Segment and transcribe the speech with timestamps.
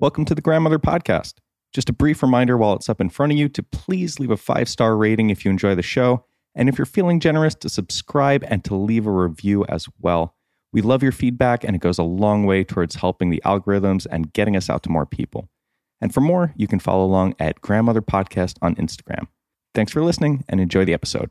[0.00, 1.34] Welcome to the Grandmother Podcast.
[1.74, 4.36] Just a brief reminder while it's up in front of you to please leave a
[4.38, 6.24] five star rating if you enjoy the show.
[6.54, 10.34] And if you're feeling generous, to subscribe and to leave a review as well.
[10.72, 14.32] We love your feedback, and it goes a long way towards helping the algorithms and
[14.32, 15.50] getting us out to more people.
[16.00, 19.26] And for more, you can follow along at Grandmother Podcast on Instagram.
[19.74, 21.30] Thanks for listening and enjoy the episode.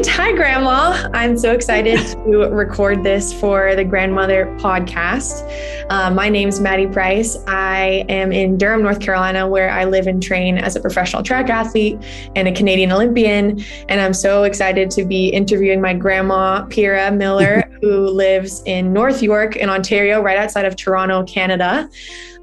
[0.00, 0.08] Right.
[0.08, 1.10] Hi, Grandma.
[1.12, 5.46] I'm so excited to record this for the Grandmother podcast.
[5.90, 7.36] Uh, my name's Maddy Price.
[7.46, 11.50] I am in Durham, North Carolina, where I live and train as a professional track
[11.50, 11.98] athlete
[12.34, 13.62] and a Canadian Olympian.
[13.90, 19.22] And I'm so excited to be interviewing my grandma, Pera Miller, who lives in North
[19.22, 21.90] York in Ontario, right outside of Toronto, Canada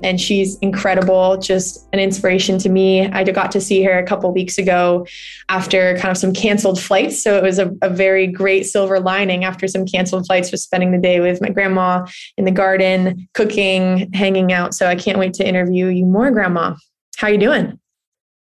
[0.04, 3.08] and she's incredible, just an inspiration to me.
[3.08, 5.08] I got to see her a couple weeks ago
[5.50, 7.24] after kind of some canceled flights.
[7.24, 10.92] So it was a, a very great silver lining after some canceled flights, was spending
[10.92, 12.06] the day with my grandma
[12.38, 14.74] in the garden, cooking, hanging out.
[14.74, 16.76] So I can't wait to interview you more, Grandma.
[17.18, 17.80] How are you doing?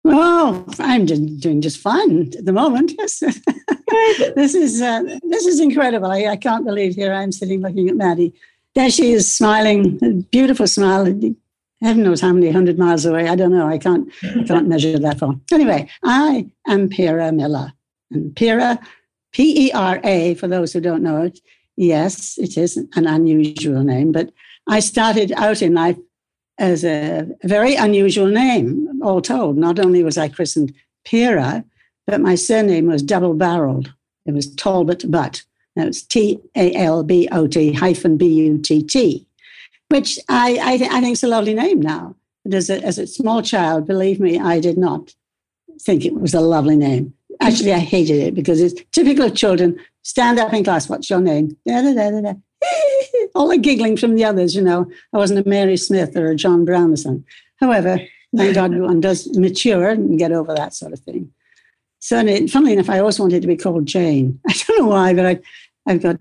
[0.05, 2.93] Oh, I'm just doing just fine at the moment.
[2.97, 3.19] Yes,
[4.35, 6.09] this is uh, this is incredible.
[6.09, 8.33] I, I can't believe here I am sitting looking at Maddy.
[8.73, 11.05] There she is, smiling, a beautiful smile.
[11.81, 13.27] Heaven knows how many hundred miles away.
[13.27, 13.67] I don't know.
[13.67, 14.11] I can't.
[14.23, 15.35] I can't measure that far.
[15.51, 17.71] Anyway, I am Pera Miller,
[18.11, 18.79] and Pera,
[19.31, 21.39] P E R A, for those who don't know it.
[21.75, 24.31] Yes, it is an unusual name, but
[24.67, 25.97] I started out in life
[26.57, 28.99] as a very unusual name.
[29.03, 30.73] All told, not only was I christened
[31.05, 31.63] Pera,
[32.07, 33.93] but my surname was double-barreled.
[34.25, 35.43] It was Talbot Butt.
[35.75, 39.26] That was T A L B O T hyphen B U T T
[39.89, 42.15] which I, I, th- I, think is a lovely name now.
[42.43, 45.13] But as a, as a small child, believe me, I did not
[45.81, 47.13] think it was a lovely name.
[47.39, 49.79] Actually, I hated it because it's typical of children.
[50.03, 50.89] Stand up in class.
[50.89, 51.55] What's your name?
[51.65, 52.33] Da, da, da, da, da.
[53.35, 54.89] All the giggling from the others, you know.
[55.13, 57.25] I wasn't a Mary Smith or a John Brown or something.
[57.59, 57.99] However,
[58.35, 61.31] thank God one does mature and get over that sort of thing.
[61.99, 64.39] So, and funnily enough, I always wanted to be called Jane.
[64.47, 65.39] I don't know why, but I,
[65.85, 66.17] I've got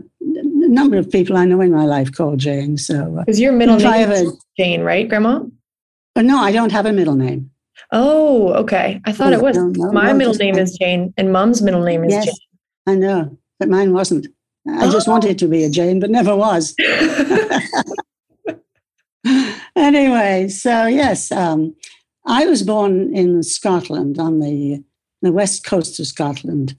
[0.69, 2.79] number of people I know in my life called Jane.
[2.79, 5.43] So, because your middle name is Jane, right, Grandma?
[6.17, 7.51] Oh, no, I don't have a middle name.
[7.93, 9.01] Oh, okay.
[9.05, 9.57] I thought oh, it was.
[9.57, 12.35] No, no, my middle name is Jane, and Mom's middle name is yes, Jane.
[12.87, 14.27] I know, but mine wasn't.
[14.69, 14.93] I oh.
[14.93, 16.75] just wanted to be a Jane, but never was.
[19.77, 21.75] anyway, so yes, um,
[22.27, 24.83] I was born in Scotland on the
[25.23, 26.77] the west coast of Scotland,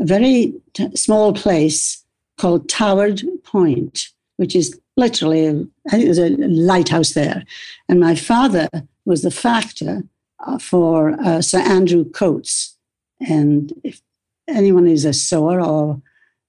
[0.00, 2.01] a very t- small place
[2.42, 5.46] called Toward Point, which is literally,
[5.86, 7.44] I think there's a lighthouse there.
[7.88, 8.68] And my father
[9.04, 10.02] was the factor
[10.44, 12.76] uh, for uh, Sir Andrew Coats.
[13.20, 14.00] And if
[14.48, 16.02] anyone is a sewer or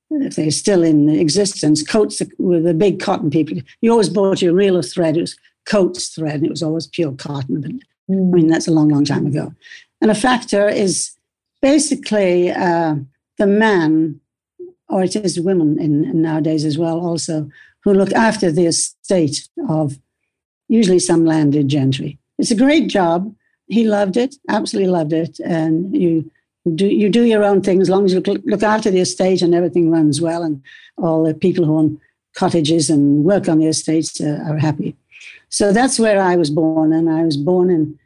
[0.10, 3.60] if they're still in existence, Coats were the big cotton people.
[3.82, 5.38] You always bought your reel of thread, it was
[5.68, 7.62] Coats thread, and it was always pure cotton.
[7.62, 7.72] But
[8.10, 8.34] mm.
[8.34, 9.54] I mean, that's a long, long time ago.
[10.02, 11.12] And a factor is
[11.62, 12.96] basically uh,
[13.38, 14.20] the man
[14.90, 17.50] or it is women in, in nowadays as well, also,
[17.84, 20.00] who look after the estate of
[20.70, 22.18] usually some landed gentry.
[22.38, 23.34] It's a great job.
[23.68, 26.30] He loved it, absolutely loved it, and you
[26.76, 29.54] do you do your own thing as long as you look after the estate and
[29.54, 30.62] everything runs well, and
[30.98, 32.02] all the people who own
[32.36, 34.96] cottages and work on the estates are happy.
[35.50, 38.00] So that's where I was born, and I was born in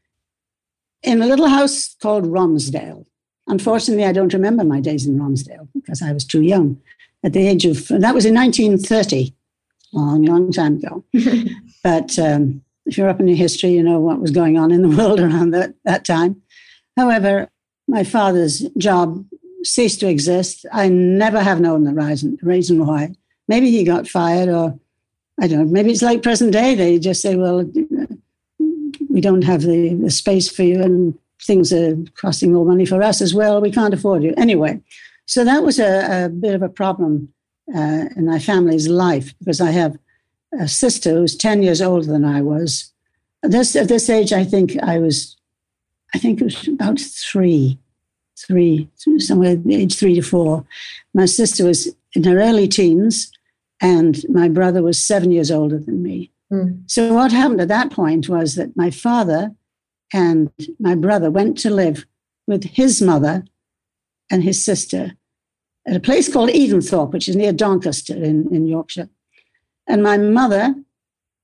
[1.03, 3.05] in a little house called Romsdale.
[3.47, 6.79] Unfortunately, I don't remember my days in Romsdale because I was too young.
[7.23, 9.33] At the age of, that was in 1930,
[9.93, 11.03] long, long time ago.
[11.83, 14.81] but um, if you're up in your history, you know what was going on in
[14.81, 16.41] the world around that, that time.
[16.95, 17.49] However,
[17.87, 19.25] my father's job
[19.63, 20.65] ceased to exist.
[20.71, 23.15] I never have known the reason, reason why.
[23.47, 24.77] Maybe he got fired, or
[25.39, 25.65] I don't know.
[25.65, 26.75] Maybe it's like present day.
[26.75, 27.69] They just say, well,
[29.09, 33.01] we don't have the, the space for you, and things are costing more money for
[33.01, 33.61] us as well.
[33.61, 34.33] We can't afford you.
[34.37, 34.81] Anyway,
[35.25, 37.33] so that was a, a bit of a problem
[37.73, 39.97] uh, in my family's life because I have
[40.59, 42.91] a sister who's 10 years older than I was.
[43.43, 45.37] At this, at this age, I think I was,
[46.13, 47.77] I think it was about three,
[48.37, 50.65] three, somewhere age three to four.
[51.13, 53.31] My sister was in her early teens,
[53.81, 56.31] and my brother was seven years older than me.
[56.51, 56.89] Mm.
[56.89, 59.53] So what happened at that point was that my father
[60.13, 62.05] and my brother went to live
[62.47, 63.45] with his mother
[64.29, 65.13] and his sister
[65.87, 69.09] at a place called Edenthorpe, which is near Doncaster in, in Yorkshire.
[69.87, 70.75] And my mother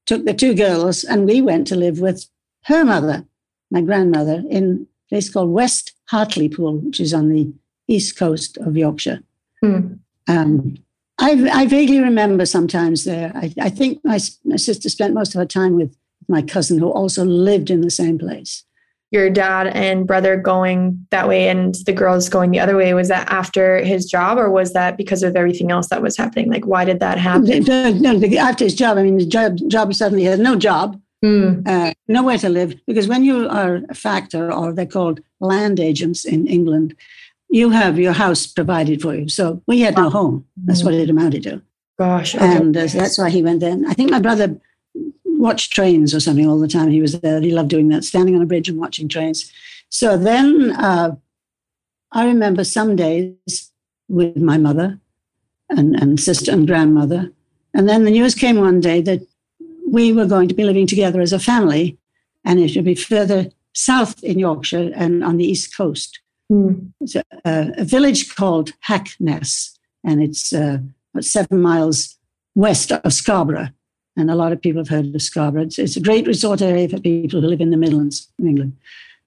[0.06, 2.26] took the two girls, and we went to live with
[2.66, 3.26] her mother,
[3.72, 7.54] my grandmother, in a place called West Hartlepool, which is on the
[7.88, 9.22] east coast of Yorkshire.
[9.62, 9.94] Hmm.
[10.28, 10.76] Um,
[11.20, 13.32] I, I, vaguely remember sometimes there.
[13.36, 15.96] I, I think my, my sister spent most of her time with
[16.28, 18.64] my cousin, who also lived in the same place.
[19.12, 23.10] Your dad and brother going that way and the girls going the other way was
[23.10, 26.50] that after his job or was that because of everything else that was happening?
[26.50, 27.64] Like why did that happen?
[28.02, 31.68] No after his job i mean the job, job suddenly had no job mm.
[31.68, 32.74] uh, nowhere to live.
[32.88, 36.96] Because when you are a factor or they're called land agents in england
[37.50, 39.30] you have your house provided for you.
[39.30, 40.44] So we had no home.
[40.58, 40.86] That's mm.
[40.86, 41.62] what it amounted to.
[42.00, 42.58] Gosh okay.
[42.58, 44.58] and uh, that's why he went there i think my brother
[45.44, 46.90] watched trains or something all the time.
[46.90, 47.42] He was there.
[47.42, 49.52] He loved doing that, standing on a bridge and watching trains.
[49.90, 51.18] So then uh,
[52.14, 53.70] I remember some days
[54.08, 55.00] with my mother
[55.70, 57.30] and, and sister and grandmother.
[57.74, 59.20] And then the news came one day that
[59.92, 61.98] we were going to be living together as a family
[62.46, 66.22] and it should be further south in Yorkshire and on the east coast.
[66.50, 66.94] Mm.
[67.02, 70.80] It's a, a, village called Hackness, and it's uh,
[71.20, 72.18] seven miles
[72.54, 73.70] west of Scarborough
[74.16, 75.64] and a lot of people have heard of Scarborough.
[75.64, 78.78] It's, it's a great resort area for people who live in the Midlands of England.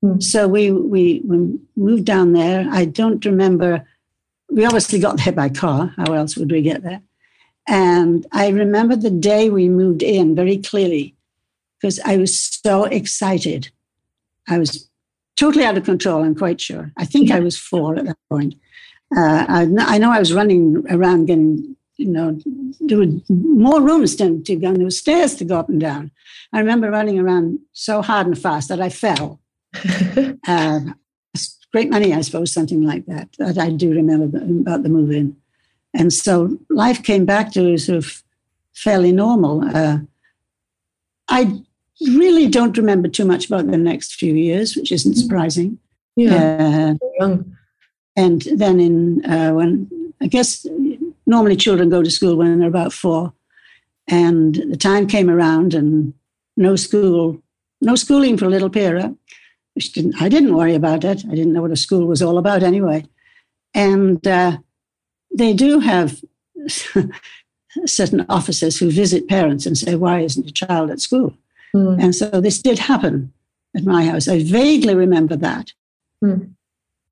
[0.04, 0.22] Mm.
[0.22, 2.66] So we, we, we moved down there.
[2.70, 3.86] I don't remember.
[4.50, 5.92] We obviously got there by car.
[5.96, 7.02] How else would we get there?
[7.68, 11.16] And I remember the day we moved in very clearly
[11.80, 13.70] because I was so excited.
[14.48, 14.88] I was
[15.36, 16.92] totally out of control, I'm quite sure.
[16.96, 18.54] I think I was four at that point.
[19.16, 22.38] Uh, I, I, know I was running around getting you know,
[22.80, 25.80] there were more rooms to, to go, and there were stairs to go up and
[25.80, 26.10] down.
[26.52, 29.40] I remember running around so hard and fast that I fell.
[30.48, 30.80] uh,
[31.72, 33.28] great money, I suppose, something like that.
[33.38, 35.36] That I do remember about the move in.
[35.94, 38.22] And so life came back to sort of
[38.74, 39.64] fairly normal.
[39.64, 39.98] Uh,
[41.28, 41.60] I
[42.00, 45.18] really don't remember too much about the next few years, which isn't mm.
[45.18, 45.78] surprising.
[46.14, 46.94] Yeah.
[47.20, 47.38] Uh,
[48.16, 49.90] and then in uh, when
[50.22, 50.66] I guess
[51.26, 53.32] normally children go to school when they're about four.
[54.08, 56.14] And the time came around and
[56.56, 57.42] no school,
[57.80, 59.14] no schooling for little Pera,
[59.74, 61.24] which didn't, I didn't worry about it.
[61.26, 63.04] I didn't know what a school was all about anyway.
[63.74, 64.58] And uh,
[65.36, 66.20] they do have
[67.84, 71.36] certain officers who visit parents and say, why isn't your child at school?
[71.74, 72.02] Mm.
[72.02, 73.32] And so this did happen
[73.76, 74.28] at my house.
[74.28, 75.72] I vaguely remember that.
[76.24, 76.54] Mm.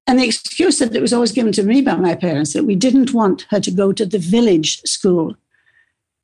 [0.06, 2.76] And the excuse that it was always given to me by my parents that we
[2.76, 5.34] didn't want her to go to the village school.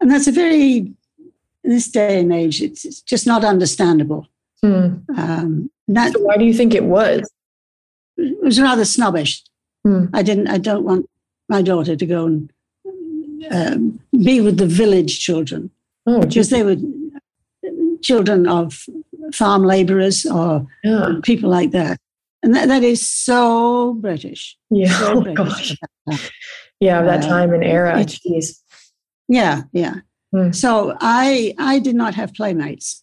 [0.00, 4.26] And that's a very, in this day and age, it's, it's just not understandable.
[4.62, 4.96] Hmm.
[5.16, 7.30] Um, that, so why do you think it was?
[8.16, 9.42] It was rather snobbish.
[9.84, 10.06] Hmm.
[10.12, 11.08] I didn't, I don't want
[11.48, 12.52] my daughter to go and
[13.50, 15.70] um, be with the village children
[16.06, 16.76] oh, because they were
[18.02, 18.86] children of
[19.32, 21.14] farm laborers or yeah.
[21.22, 21.98] people like that.
[22.42, 24.56] And that, that is so British.
[24.70, 24.98] Yeah.
[24.98, 26.30] So oh, British gosh.
[26.80, 27.94] Yeah, that uh, time and era.
[28.04, 28.60] Jeez.
[29.28, 29.96] Yeah, yeah.
[30.32, 30.52] Hmm.
[30.52, 33.02] So I I did not have playmates.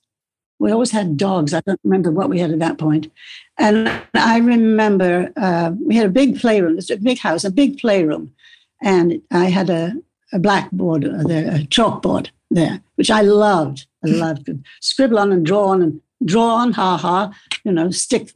[0.59, 1.53] We always had dogs.
[1.53, 3.11] I don't remember what we had at that point.
[3.59, 6.79] And I remember uh, we had a big playroom.
[6.79, 8.33] It's a big house, a big playroom,
[8.81, 9.93] and I had a,
[10.33, 13.85] a blackboard there, a chalkboard there, which I loved.
[14.03, 17.31] I loved to scribble on and draw on and draw on, ha ha,
[17.63, 18.31] you know, stick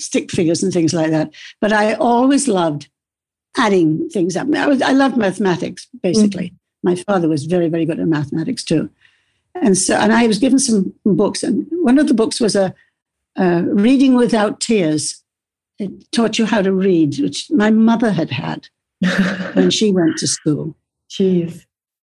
[0.00, 1.32] stick figures and things like that.
[1.60, 2.88] But I always loved
[3.56, 4.52] adding things up.
[4.54, 6.46] I, was, I loved mathematics, basically.
[6.46, 6.56] Mm-hmm.
[6.82, 8.90] My father was very, very good at mathematics too.
[9.54, 12.74] And so, and I was given some books, and one of the books was a,
[13.38, 15.22] uh, reading without tears.
[15.78, 18.68] It taught you how to read, which my mother had had
[19.54, 20.76] when she went to school.
[21.08, 21.64] Jeez.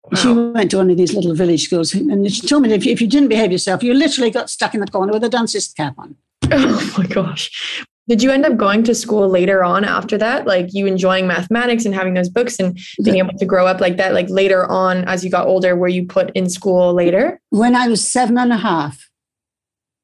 [0.04, 0.18] Wow.
[0.18, 2.86] She went to one of these little village schools, and she told me that if
[2.86, 5.28] you, if you didn't behave yourself, you literally got stuck in the corner with a
[5.28, 6.16] dunce's cap on.
[6.52, 7.84] Oh my gosh.
[8.08, 10.46] Did you end up going to school later on after that?
[10.46, 13.96] Like you enjoying mathematics and having those books and being able to grow up like
[13.96, 14.14] that?
[14.14, 17.40] Like later on, as you got older, were you put in school later?
[17.50, 19.10] When I was seven and a half,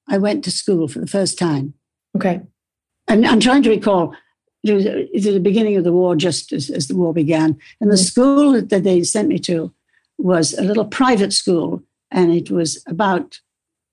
[0.08, 1.74] I went to school for the first time.
[2.16, 2.40] Okay.
[3.06, 4.14] And I'm trying to recall,
[4.64, 7.56] it was at the beginning of the war, just as, as the war began.
[7.80, 8.04] And the mm-hmm.
[8.04, 9.72] school that they sent me to
[10.18, 13.40] was a little private school, and it was about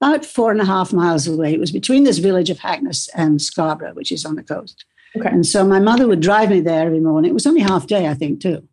[0.02, 1.54] about four and a half miles away.
[1.54, 4.86] It was between this village of Hackness and Scarborough, which is on the coast.
[5.16, 5.28] Okay.
[5.28, 7.32] And so my mother would drive me there every morning.
[7.32, 8.68] It was only half day, I think, too.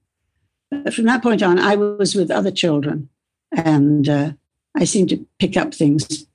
[0.71, 3.09] But from that point on, I was with other children,
[3.52, 4.33] and uh,
[4.76, 6.26] I seemed to pick up things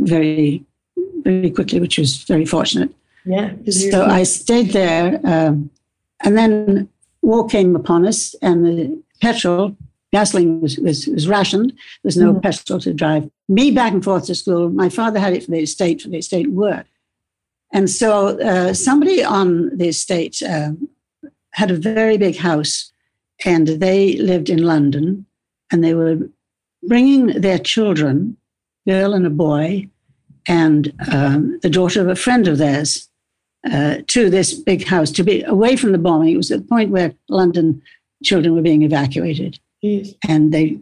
[0.00, 0.64] very,
[1.22, 2.90] very quickly, which was very fortunate.
[3.24, 3.52] Yeah.
[3.68, 5.70] So I stayed there, um,
[6.24, 6.88] and then
[7.22, 9.76] war came upon us, and the petrol
[10.12, 11.72] gasoline was, was, was rationed.
[12.02, 12.42] There's no mm.
[12.42, 14.68] petrol to drive me back and forth to school.
[14.70, 16.86] My father had it for the estate, for the estate work.
[17.72, 20.72] And so uh, somebody on the estate uh,
[21.52, 22.92] had a very big house
[23.44, 25.26] and they lived in London
[25.70, 26.16] and they were
[26.82, 28.36] bringing their children,
[28.86, 29.88] girl and a boy,
[30.48, 33.08] and um, the daughter of a friend of theirs
[33.70, 36.30] uh, to this big house to be away from the bombing.
[36.30, 37.82] It was at the point where London
[38.24, 39.60] children were being evacuated.
[39.82, 40.12] Yes.
[40.28, 40.78] And they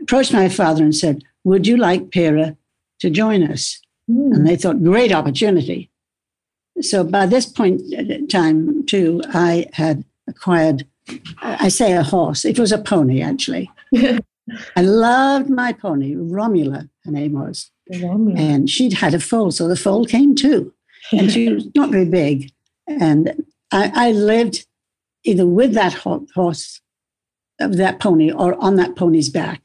[0.00, 2.56] approached my father and said, Would you like Pera
[3.00, 3.80] to join us?
[4.10, 4.34] Mm.
[4.34, 5.90] And they thought, Great opportunity.
[6.80, 10.86] So by this point in time, too, I had acquired,
[11.42, 13.70] I say a horse, it was a pony actually.
[14.76, 17.70] I loved my pony, Romula, her name was.
[17.92, 18.38] Romula.
[18.38, 20.72] And she'd had a foal, so the foal came too.
[21.12, 22.52] And she was not very big.
[22.86, 24.66] And I, I lived
[25.24, 26.80] either with that horse
[27.60, 29.62] of that pony or on that pony's back.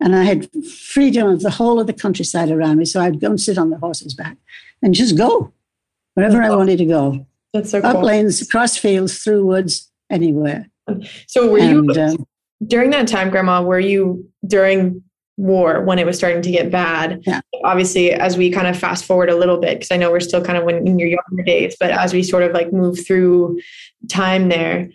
[0.00, 2.86] And I had freedom of the whole of the countryside around me.
[2.86, 4.36] So I'd go and sit on the horse's back
[4.82, 5.52] and just go
[6.14, 7.26] wherever I wanted to go.
[7.52, 7.90] That's so cool.
[7.90, 10.68] Up lanes, across fields, through woods, anywhere.
[11.26, 12.26] So were and, you um,
[12.66, 13.62] during that time, Grandma?
[13.62, 15.02] Were you during
[15.36, 17.22] war when it was starting to get bad?
[17.26, 17.40] Yeah.
[17.64, 20.42] Obviously, as we kind of fast forward a little bit, because I know we're still
[20.42, 23.60] kind of when, in your younger days, but as we sort of like move through
[24.08, 24.90] time there,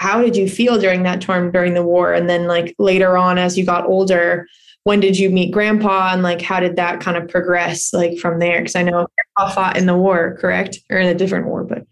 [0.00, 2.14] how did you feel during that term during the war?
[2.14, 4.48] And then like later on as you got older
[4.84, 6.10] when did you meet grandpa?
[6.14, 8.60] And like how did that kind of progress like from there?
[8.60, 10.78] Because i know grandpa fought in the war correct?
[10.90, 11.86] Or in a different war but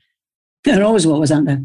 [0.64, 1.62] there always what was out there?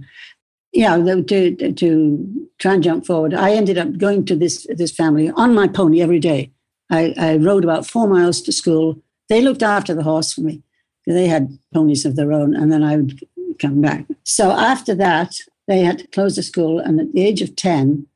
[0.74, 5.30] Yeah to, to try and jump forward i ended up going to this this family
[5.32, 6.52] on my pony every day.
[6.90, 9.02] I, I rode about four miles to school.
[9.30, 10.62] They looked after the horse for me.
[11.08, 13.18] They had ponies of their own and then i would
[13.60, 14.06] come back.
[14.26, 15.36] So after that
[15.68, 16.80] they had to close the school.
[16.80, 18.08] And at the age of 10,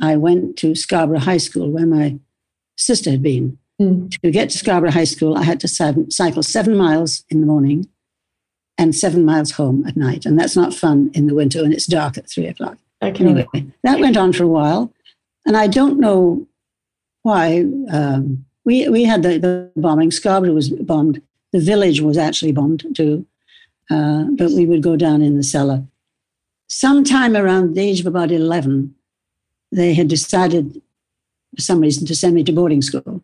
[0.00, 2.18] I went to Scarborough High School where my
[2.76, 3.58] sister had been.
[3.80, 4.10] Mm.
[4.22, 7.88] To get to Scarborough High School, I had to cycle seven miles in the morning
[8.78, 10.26] and seven miles home at night.
[10.26, 12.78] And that's not fun in the winter when it's dark at three o'clock.
[13.02, 14.92] Anyway, that went on for a while.
[15.46, 16.46] And I don't know
[17.22, 17.64] why.
[17.90, 20.10] Um, we, we had the, the bombing.
[20.10, 21.20] Scarborough was bombed.
[21.52, 23.26] The village was actually bombed too.
[23.90, 25.84] Uh, but we would go down in the cellar
[26.74, 28.92] sometime around the age of about 11,
[29.70, 30.82] they had decided
[31.54, 33.22] for some reason to send me to boarding school.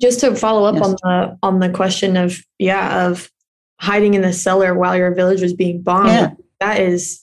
[0.00, 0.84] Just to follow up yes.
[0.84, 3.30] on the on the question of yeah of
[3.80, 6.08] hiding in the cellar while your village was being bombed.
[6.08, 6.30] Yeah.
[6.60, 7.22] That is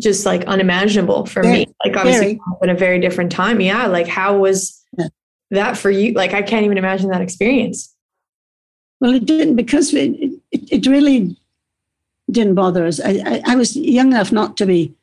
[0.00, 1.66] just like unimaginable for very, me.
[1.84, 3.60] Like obviously in a very different time.
[3.60, 3.86] Yeah.
[3.86, 5.08] Like how was yeah.
[5.50, 6.12] that for you?
[6.12, 7.92] Like I can't even imagine that experience.
[9.00, 10.12] Well, it didn't because it,
[10.52, 11.36] it, it really
[12.30, 13.00] didn't bother us.
[13.00, 14.94] I, I, I, was young enough not to be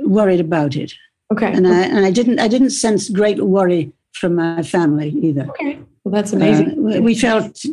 [0.00, 0.92] worried about it.
[1.32, 1.52] Okay.
[1.52, 5.48] And I, and I didn't I didn't sense great worry from my family either.
[5.50, 5.78] Okay.
[6.04, 6.70] Well, that's amazing.
[6.70, 7.64] Uh, we felt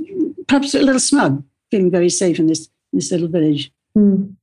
[0.48, 3.72] perhaps a little smug, feeling very safe in this this little village.
[3.98, 4.36] Mm.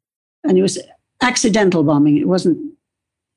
[0.45, 0.79] And it was
[1.23, 2.17] accidental bombing.
[2.17, 2.59] It wasn't.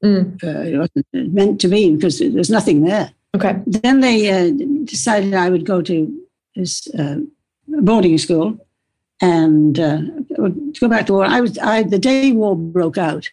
[0.03, 0.43] Mm.
[0.43, 3.11] Uh, it wasn't meant to be because there's nothing there.
[3.35, 3.59] Okay.
[3.65, 4.51] Then they uh,
[4.85, 7.17] decided I would go to this uh,
[7.67, 8.57] boarding school
[9.21, 9.97] and uh,
[10.35, 13.29] to go back to war, I was I, the day war broke out.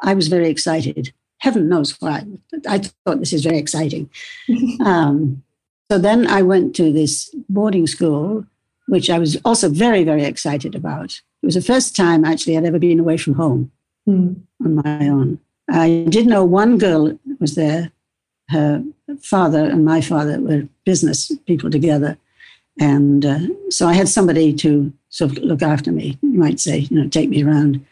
[0.00, 1.12] I was very excited.
[1.38, 2.24] Heaven knows why.
[2.68, 4.08] I thought this is very exciting.
[4.84, 5.42] um,
[5.90, 8.46] so then I went to this boarding school,
[8.88, 11.20] which I was also very very excited about.
[11.42, 13.70] It was the first time actually I'd ever been away from home
[14.08, 14.36] mm.
[14.64, 15.38] on my own.
[15.70, 17.90] I did know one girl was there.
[18.50, 18.84] Her
[19.22, 22.18] father and my father were business people together,
[22.78, 23.38] And uh,
[23.70, 27.08] so I had somebody to sort of look after me, you might say, you know,
[27.08, 27.84] take me around.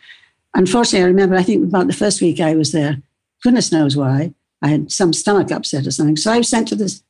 [0.54, 3.00] Unfortunately, I remember, I think about the first week I was there,
[3.44, 6.16] goodness knows why, I had some stomach upset or something.
[6.16, 7.04] So I was sent to this,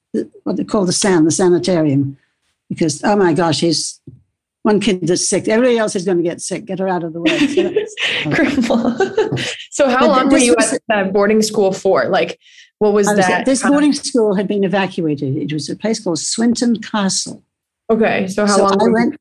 [0.45, 2.19] what they call the SAN, the sanitarium,
[2.69, 4.01] because, oh my gosh, he's
[4.65, 5.49] one kid that's sick.
[5.49, 6.67] Everybody else is going to get sick.
[6.67, 7.87] Get her out of the way.
[9.73, 12.05] So, so how but long were you was, at boarding school for?
[12.05, 12.39] Like,
[12.79, 13.47] what was, was that?
[13.47, 15.37] This boarding school had been evacuated.
[15.37, 17.43] It was a place called Swinton Castle.
[17.93, 18.81] Okay, so how so long?
[18.81, 19.19] I went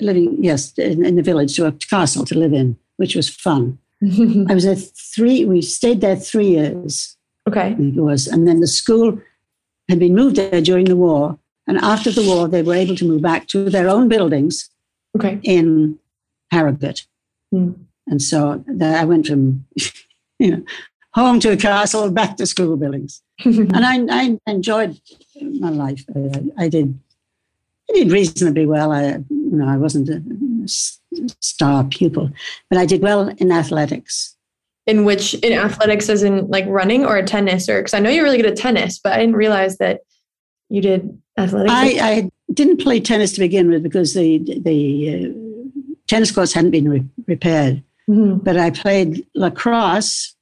[0.00, 3.78] living, yes, in, in, the village to a castle to live in, which was fun.
[4.02, 5.44] I was there three.
[5.44, 7.16] We stayed there three years.
[7.48, 9.20] Okay, it was, and then the school
[9.88, 11.36] had been moved there during the war,
[11.66, 14.70] and after the war, they were able to move back to their own buildings.
[15.16, 15.98] Okay, in
[16.52, 17.06] Harrogate,
[17.52, 17.74] mm.
[18.06, 19.66] and so I went from,
[20.38, 20.62] you know,
[21.14, 25.00] home to a castle, back to school buildings, and I, I enjoyed
[25.40, 26.04] my life.
[26.56, 26.96] I did
[27.90, 28.92] I did reasonably well.
[28.92, 30.22] I, you know, I wasn't a
[31.40, 32.30] star pupil,
[32.68, 34.34] but I did well in athletics.
[34.86, 38.24] In which, in athletics, as in like running or tennis, or because I know you're
[38.24, 40.02] really good at tennis, but I didn't realize that
[40.68, 41.72] you did athletics.
[41.72, 46.70] I, I didn't play tennis to begin with because the the uh, tennis courts hadn't
[46.70, 47.82] been re- repaired.
[48.08, 48.38] Mm-hmm.
[48.38, 50.36] But I played lacrosse,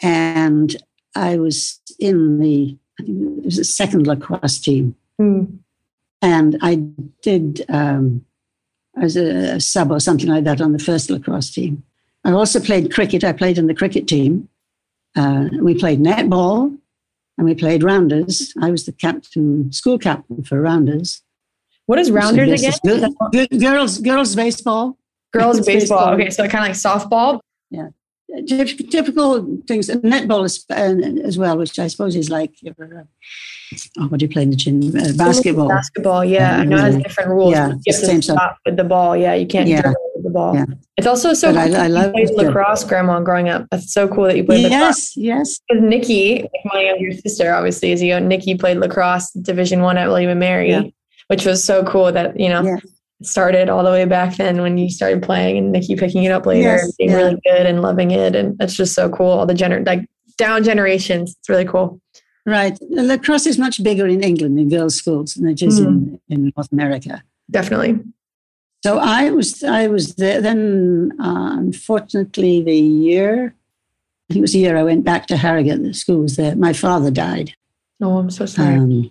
[0.00, 0.74] and
[1.14, 4.96] I was in the I think it was the second lacrosse team.
[5.20, 5.58] Mm
[6.22, 6.76] and I
[7.22, 8.24] did um,
[9.00, 11.82] as a, a, sub or something like that on the first lacrosse team.
[12.24, 13.24] I also played cricket.
[13.24, 14.48] I played in the cricket team.
[15.16, 16.76] Uh, we played netball
[17.36, 18.52] and we played rounders.
[18.60, 21.22] I was the captain, school captain for rounders.
[21.86, 23.10] What is rounders again?
[23.32, 24.98] Good, girls, girls baseball.
[25.32, 25.98] Girls baseball.
[25.98, 26.14] baseball.
[26.14, 27.40] Okay, so kind of like softball.
[27.70, 27.88] Yeah,
[28.46, 29.88] typical things.
[29.88, 33.04] And netball is, uh, as well, which I suppose is like your uh,
[33.98, 34.80] oh, what do you play in the gym?
[34.96, 35.68] Uh, basketball.
[35.68, 36.58] Basketball, yeah.
[36.58, 37.52] I know it has different rules.
[37.52, 39.16] Yeah, to stop with the ball.
[39.16, 39.92] Yeah, you can't yeah.
[40.14, 40.54] with the ball.
[40.54, 40.66] Yeah.
[40.96, 43.66] It's also so but cool I, I love played lacrosse, Grandma, growing up.
[43.70, 45.16] That's so cool that you played yes, lacrosse.
[45.16, 49.82] Yes, Because Nikki, like my younger sister, obviously, is you know, Nikki played lacrosse Division
[49.82, 50.82] One at William and Mary, yeah.
[51.28, 52.78] which was so cool that you know.
[53.20, 53.28] Yeah.
[53.28, 56.46] Started all the way back then when you started playing, and Nikki picking it up
[56.46, 59.30] later yes, and being really good and loving it, and it's just so cool.
[59.30, 62.00] All the gener like down generations, it's really cool.
[62.46, 62.78] Right.
[62.88, 65.86] Lacrosse is much bigger in England in girls' schools than it is mm.
[65.86, 67.22] in, in North America.
[67.50, 68.00] Definitely.
[68.84, 71.12] So I was I was there then.
[71.20, 73.54] Uh, unfortunately, the year
[74.28, 75.82] I think it was the year I went back to Harrogate.
[75.82, 76.54] The school was there.
[76.54, 77.54] My father died.
[78.02, 78.76] Oh, I'm so sorry.
[78.76, 79.10] Um,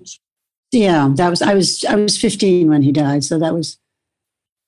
[0.71, 3.23] yeah, that was I was I was 15 when he died.
[3.23, 3.77] So that was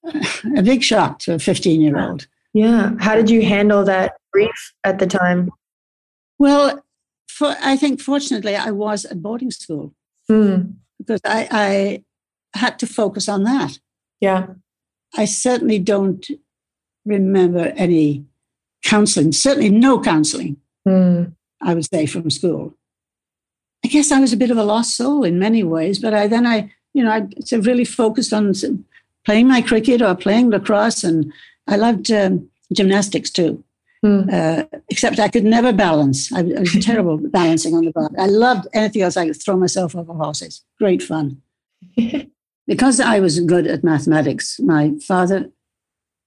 [0.04, 2.28] a big shock to a 15 year old.
[2.54, 2.94] Yeah.
[3.00, 5.52] How did you handle that grief at the time?
[6.38, 6.84] Well,
[7.28, 9.94] for, I think fortunately I was at boarding school
[10.30, 10.74] mm.
[10.98, 13.80] because I, I had to focus on that.
[14.20, 14.48] Yeah.
[15.16, 16.26] I certainly don't
[17.06, 18.26] remember any
[18.84, 20.58] counseling, certainly no counseling,
[20.88, 21.34] mm.
[21.62, 22.76] I would say, from school.
[23.84, 26.28] I guess I was a bit of a lost soul in many ways, but I
[26.28, 28.54] then I, you know, I really focused on
[29.26, 31.32] playing my cricket or playing lacrosse, and
[31.68, 33.64] I loved um, gymnastics too.
[34.04, 34.32] Mm.
[34.32, 36.32] Uh, except I could never balance.
[36.32, 38.10] I, I was terrible balancing on the bar.
[38.18, 39.18] I loved anything else.
[39.18, 40.64] I could throw myself over horses.
[40.78, 41.42] Great fun.
[42.68, 45.50] because I was good at mathematics, my father,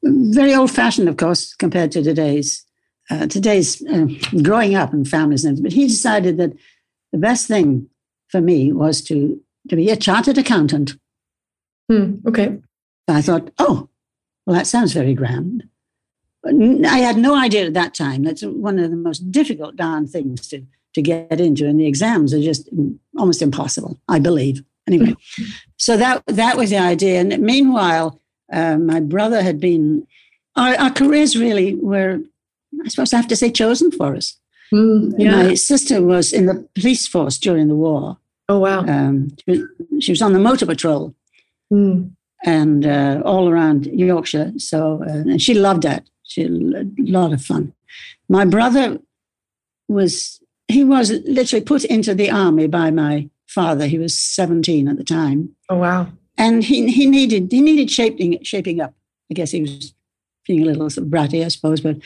[0.02, 2.64] very old fashioned, of course, compared to today's.
[3.10, 4.06] Uh, today's uh,
[4.42, 6.52] growing up in families, but he decided that
[7.10, 7.88] the best thing
[8.28, 10.96] for me was to to be a chartered accountant.
[11.90, 12.58] Mm, okay.
[13.08, 13.88] I thought, oh,
[14.46, 15.64] well, that sounds very grand.
[16.44, 18.24] I had no idea at that time.
[18.24, 22.34] That's one of the most difficult darn things to, to get into, and the exams
[22.34, 22.68] are just
[23.16, 24.64] almost impossible, I believe.
[24.88, 25.14] Anyway,
[25.76, 27.20] so that that was the idea.
[27.20, 28.20] And meanwhile,
[28.52, 30.06] uh, my brother had been.
[30.54, 32.20] Our, our, careers really were,
[32.84, 34.36] I suppose I have to say, chosen for us.
[34.70, 35.44] Mm, yeah.
[35.44, 38.18] My sister was in the police force during the war.
[38.50, 38.80] Oh wow!
[38.80, 41.14] Um, she, was, she was on the motor patrol.
[41.72, 42.10] Mm.
[42.44, 44.52] And uh, all around Yorkshire.
[44.56, 47.72] So, uh, and she loved that She a lot of fun.
[48.28, 48.98] My brother
[49.88, 53.86] was, he was literally put into the army by my father.
[53.86, 55.50] He was 17 at the time.
[55.68, 56.08] Oh, wow.
[56.36, 58.94] And he, he needed, he needed shaping, shaping up.
[59.30, 59.94] I guess he was
[60.46, 61.96] being a little sort of bratty, I suppose, but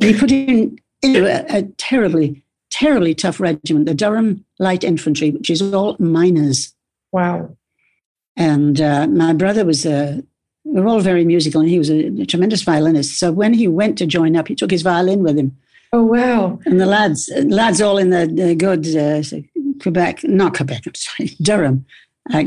[0.00, 5.50] he put him into a, a terribly, terribly tough regiment, the Durham Light Infantry, which
[5.50, 6.74] is all miners.
[7.12, 7.56] Wow.
[8.36, 10.22] And uh, my brother was a,
[10.64, 13.18] we were all very musical, and he was a, a, tremendous violinist.
[13.18, 15.56] So when he went to join up, he took his violin with him.
[15.92, 16.58] Oh wow!
[16.64, 19.22] And the lads, lads, all in the, the good uh,
[19.80, 21.86] Quebec, not Quebec, I'm sorry, Durham,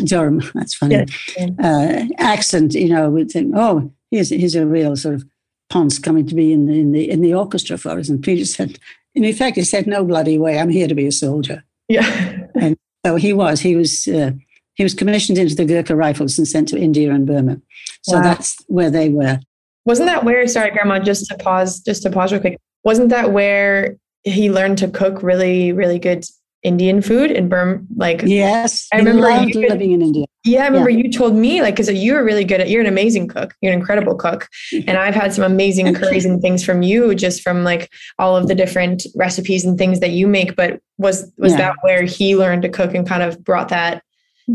[0.03, 0.41] Durham.
[0.53, 1.05] That's funny.
[1.37, 1.47] Yeah.
[1.63, 5.25] Uh, accent, you know, would think, oh, he's he's a real sort of
[5.69, 8.09] Ponce coming to be in the in the in the orchestra for us.
[8.09, 8.79] And Peter said,
[9.15, 10.59] in effect, he said, "No bloody way!
[10.59, 12.47] I'm here to be a soldier." Yeah.
[12.55, 13.59] and so he was.
[13.59, 14.07] He was.
[14.07, 14.31] Uh,
[14.77, 17.59] he was commissioned into the Gurkha Rifles and sent to India and Burma.
[18.03, 18.23] So wow.
[18.23, 19.39] that's where they were.
[19.85, 20.47] Wasn't that where?
[20.47, 20.99] Sorry, Grandma.
[20.99, 21.79] Just to pause.
[21.79, 22.59] Just to pause real quick.
[22.83, 26.25] Wasn't that where he learned to cook really, really good
[26.63, 27.79] Indian food in Burma.
[27.95, 30.25] Like yes, I remember you, living in India.
[30.43, 31.03] Yeah, I remember yeah.
[31.03, 32.69] you told me like because you were really good at.
[32.69, 33.53] You're an amazing cook.
[33.61, 37.41] You're an incredible cook, and I've had some amazing curries and things from you just
[37.41, 40.55] from like all of the different recipes and things that you make.
[40.55, 41.59] But was was yeah.
[41.59, 44.03] that where he learned to cook and kind of brought that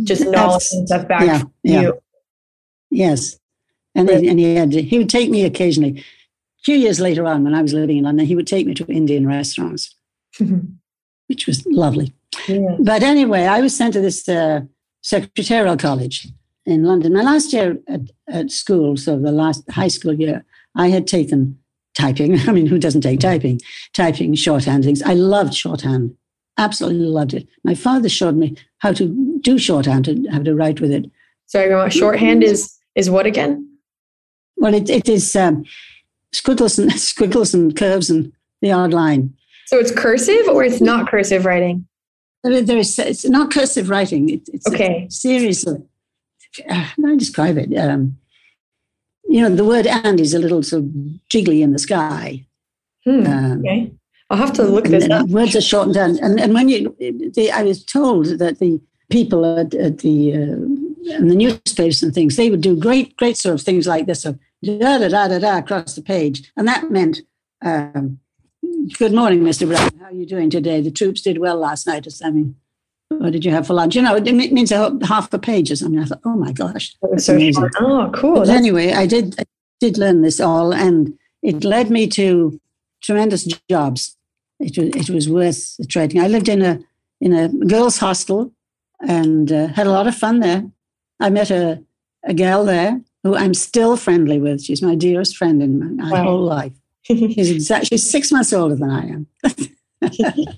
[0.04, 1.80] just knowledge and stuff back yeah, yeah.
[1.80, 2.02] you?
[2.90, 3.38] Yes,
[3.94, 6.00] and then, and he had he would take me occasionally.
[6.00, 8.74] A few years later on, when I was living in London, he would take me
[8.74, 9.96] to Indian restaurants
[11.32, 12.12] which was lovely.
[12.48, 12.76] Yeah.
[12.80, 14.60] But anyway, I was sent to this uh,
[15.02, 16.28] secretarial college
[16.66, 17.14] in London.
[17.14, 20.44] My last year at, at school, so the last high school year,
[20.76, 21.58] I had taken
[21.94, 22.38] typing.
[22.48, 23.60] I mean, who doesn't take typing?
[23.92, 25.02] Typing, shorthand things.
[25.02, 26.14] I loved shorthand.
[26.58, 27.48] Absolutely loved it.
[27.64, 29.06] My father showed me how to
[29.42, 31.10] do shorthand and have to write with it.
[31.46, 33.68] Sorry, shorthand is is what again?
[34.56, 35.64] Well, it, it is um,
[36.32, 39.34] squiggles and squiggles and curves and the odd line.
[39.66, 41.86] So it's cursive or it's not cursive writing?
[42.44, 44.28] There is, it's not cursive writing.
[44.28, 45.06] It, it's okay.
[45.06, 45.82] a series of,
[46.68, 47.76] uh, how do I describe it?
[47.76, 48.18] Um,
[49.24, 50.90] you know, the word and is a little sort of
[51.30, 52.44] jiggly in the sky.
[53.04, 53.92] Hmm, um, okay.
[54.28, 55.28] I'll have to look this up.
[55.28, 56.18] Words are shortened down.
[56.18, 58.80] And, and when you, the, I was told that the
[59.12, 63.54] people at, at the, uh, the newspapers and things, they would do great, great sort
[63.54, 66.50] of things like this of da da da da da across the page.
[66.56, 67.20] And that meant
[67.64, 68.18] um,
[68.98, 69.66] Good morning, Mr.
[69.66, 69.90] Brown.
[70.00, 70.80] How are you doing today?
[70.80, 72.06] The troops did well last night.
[72.24, 72.56] I mean,
[73.08, 73.94] what did you have for lunch?
[73.94, 76.00] You know, it means a, half a page or something.
[76.00, 77.68] I thought, oh my gosh, that's so amazing.
[77.78, 78.36] Oh, cool.
[78.36, 79.44] But anyway, I did I
[79.80, 82.60] did learn this all, and it led me to
[83.02, 84.16] tremendous jobs.
[84.58, 86.20] It was it was worth the trading.
[86.20, 86.80] I lived in a
[87.20, 88.52] in a girls' hostel
[89.02, 90.64] and uh, had a lot of fun there.
[91.20, 91.82] I met a
[92.24, 94.62] a girl there who I'm still friendly with.
[94.62, 96.24] She's my dearest friend in my, my wow.
[96.24, 96.72] whole life.
[97.02, 99.26] He's exactly six months older than I am.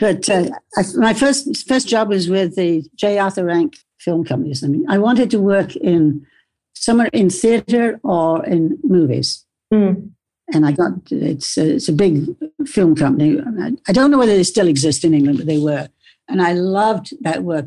[0.00, 3.18] but uh, I, my first first job was with the J.
[3.18, 4.54] Arthur Rank Film Company.
[4.62, 6.26] I mean, I wanted to work in
[6.74, 9.44] somewhere in theater or in movies.
[9.72, 10.10] Mm.
[10.52, 12.26] And I got it's a, it's a big
[12.66, 13.40] film company.
[13.88, 15.88] I don't know whether they still exist in England, but they were.
[16.28, 17.66] And I loved that work.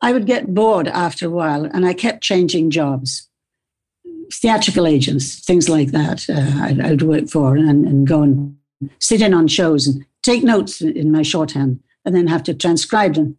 [0.00, 3.28] I would get bored after a while, and I kept changing jobs
[4.32, 6.28] theatrical agents, things like that.
[6.28, 8.56] Uh, I, I, would work for and, and go and
[8.98, 13.14] sit in on shows and take notes in my shorthand and then have to transcribe
[13.14, 13.36] them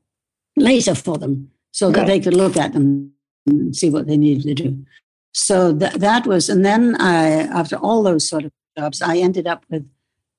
[0.55, 3.13] later for them so that they could look at them
[3.47, 4.85] and see what they needed to do.
[5.33, 9.47] So that that was, and then I, after all those sort of jobs, I ended
[9.47, 9.89] up with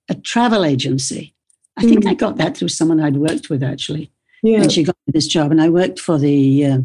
[0.08, 1.31] a travel agency.
[1.76, 2.10] I think mm.
[2.10, 4.10] I got that through someone I'd worked with actually.
[4.42, 4.62] Yeah.
[4.62, 6.78] And she got this job, and I worked for the uh,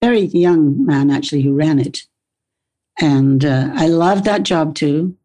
[0.00, 2.06] very young man actually who ran it.
[3.00, 5.16] And uh, I loved that job too.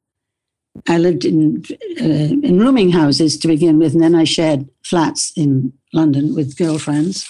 [0.89, 1.63] I lived in
[2.01, 6.58] uh, in rooming houses to begin with, and then I shared flats in London with
[6.58, 7.28] girlfriends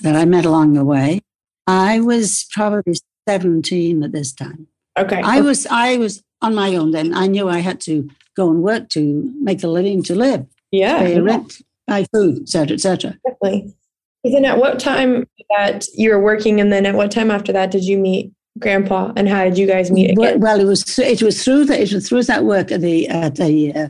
[0.00, 1.20] that I met along the way.
[1.66, 2.94] I was probably
[3.28, 4.66] seventeen at this time.
[4.98, 7.14] Okay, I was I was on my own then.
[7.14, 10.46] I knew I had to go and work to make a living to live.
[10.70, 13.18] Yeah, pay rent, buy food, etc., etc.
[13.26, 13.74] Definitely.
[14.22, 17.70] Then at what time that you were working, and then at what time after that
[17.70, 20.40] did you meet grandpa and how did you guys meet again?
[20.40, 23.36] well it was it was through the, it was through that work at the at
[23.36, 23.88] the uh,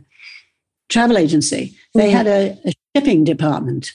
[0.88, 2.16] travel agency they mm-hmm.
[2.16, 3.92] had a, a, shipping department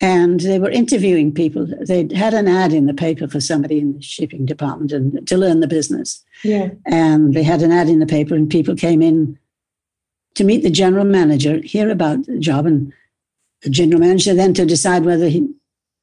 [0.00, 3.92] and they were interviewing people they had an ad in the paper for somebody in
[3.92, 7.98] the shipping department and to learn the business yeah and they had an ad in
[7.98, 9.38] the paper and people came in
[10.36, 12.92] to meet the general manager hear about the job and
[13.62, 15.48] the general manager then to decide whether he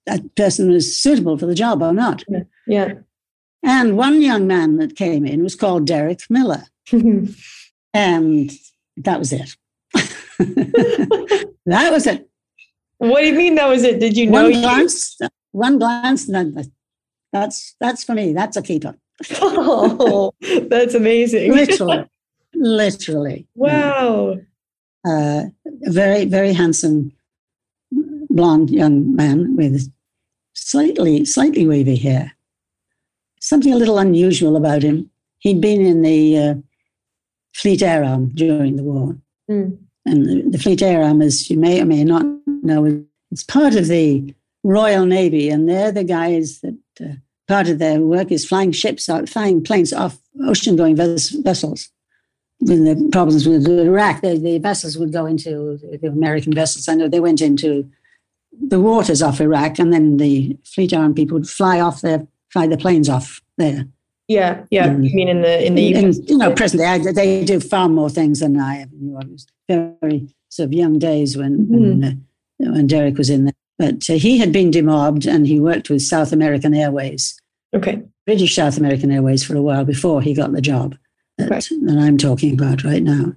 [0.06, 2.94] that person was suitable for the job or not yeah, yeah.
[3.64, 6.64] And one young man that came in was called Derek Miller.
[7.94, 8.52] and
[8.98, 9.56] that was it.
[11.66, 12.30] that was it.
[12.98, 14.00] What do you mean that was it?
[14.00, 15.16] Did you know one glance?
[15.20, 15.30] You?
[15.52, 16.68] One glance, that,
[17.32, 18.34] that's that's for me.
[18.34, 18.96] That's a keeper.
[19.42, 21.52] oh, that's amazing.
[21.52, 22.06] literally,
[22.64, 23.48] literally.
[23.56, 24.40] Wow.
[25.06, 27.12] Uh, a very very handsome
[28.30, 29.92] blonde young man with
[30.54, 32.34] slightly slightly wavy hair
[33.44, 35.10] something a little unusual about him.
[35.40, 36.56] He'd been in the uh,
[37.54, 39.18] Fleet Air Arm during the war.
[39.52, 39.78] Mm.
[40.06, 43.76] And the, the, Fleet Air Arm, as you may or may not know, it's part
[43.76, 47.16] of the Royal Navy, and they're the guys that uh,
[47.50, 51.90] part of their work is flying ships out, flying planes off ocean-going vessels.
[52.66, 56.88] When the problems with Iraq, the, the vessels would go into the American vessels.
[56.88, 57.90] I know they went into
[58.70, 62.68] the waters off Iraq, and then the fleet armed people would fly off there, fly
[62.68, 63.86] the planes off there.
[64.28, 64.88] Yeah, yeah.
[64.88, 65.10] Mm.
[65.10, 68.10] You mean in the in the And, you know, presently I, they do far more
[68.10, 68.80] things than I.
[68.80, 73.30] You know, I was very sort of young days when when, uh, when Derek was
[73.30, 73.54] in there.
[73.78, 77.38] But uh, he had been demobbed, and he worked with South American Airways,
[77.76, 78.04] Okay.
[78.26, 80.96] British South American Airways, for a while before he got the job
[81.38, 81.76] that, Okay.
[81.86, 83.34] that I'm talking about right now.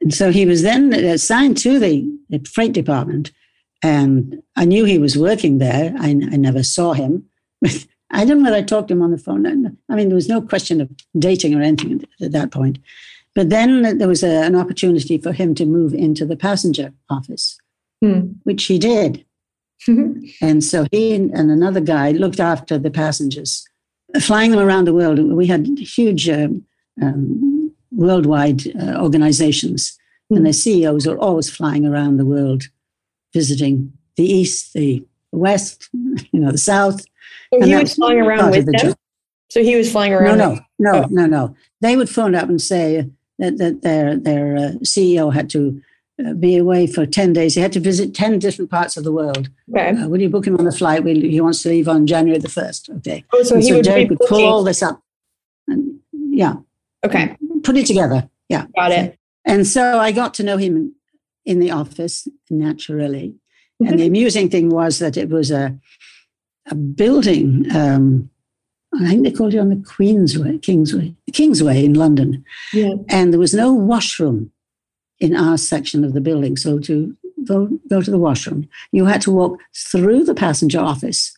[0.00, 3.32] And so he was then assigned to the, the freight department,
[3.82, 5.94] and I knew he was working there.
[5.98, 7.24] I, I never saw him.
[8.12, 9.46] I don't know whether I talked to him on the phone.
[9.88, 12.78] I mean, there was no question of dating or anything at that point.
[13.34, 17.58] But then there was a, an opportunity for him to move into the passenger office,
[18.02, 18.32] Hmm.
[18.44, 19.24] which he did.
[20.42, 23.64] And so he and another guy looked after the passengers,
[24.20, 25.18] flying them around the world.
[25.18, 26.64] We had huge um,
[27.00, 29.98] um, worldwide uh, organizations,
[30.30, 32.64] and their CEOs are always flying around the world,
[33.32, 35.88] visiting the East, the West,
[36.32, 37.00] you know, the South.
[37.00, 37.06] So
[37.60, 38.80] And he was flying around with the them.
[38.90, 38.96] job.
[39.48, 40.38] So he was flying No, around.
[40.38, 41.06] no, no, Oh.
[41.10, 41.56] no, no.
[41.80, 43.08] They would phone up and say
[43.38, 45.80] that, that their their uh, CEO had to
[46.24, 47.54] uh, be away for ten days.
[47.56, 49.48] He had to visit ten different parts of the world.
[49.74, 49.90] Okay.
[49.90, 51.02] Uh, will you book him on the flight?
[51.02, 52.88] Will, he wants to leave on January the first.
[52.98, 53.24] Okay.
[53.32, 55.02] Oh, so And he so would Derek would pull all this up,
[55.66, 56.54] and yeah,
[57.04, 57.36] Okay.
[57.62, 58.28] put it together.
[58.48, 59.18] Yeah, Got it.
[59.44, 60.94] And so I got to know him
[61.46, 63.34] in the office naturally.
[63.80, 65.74] And the amusing thing was that it was a
[66.70, 67.64] a building.
[67.74, 68.28] Um,
[68.94, 72.94] I think they called it on the Queensway, Kingsway, Kingsway in London, Yeah.
[73.08, 74.50] and there was no washroom
[75.18, 76.58] in our section of the building.
[76.58, 81.32] So to go go to the washroom, you had to walk through the passenger office,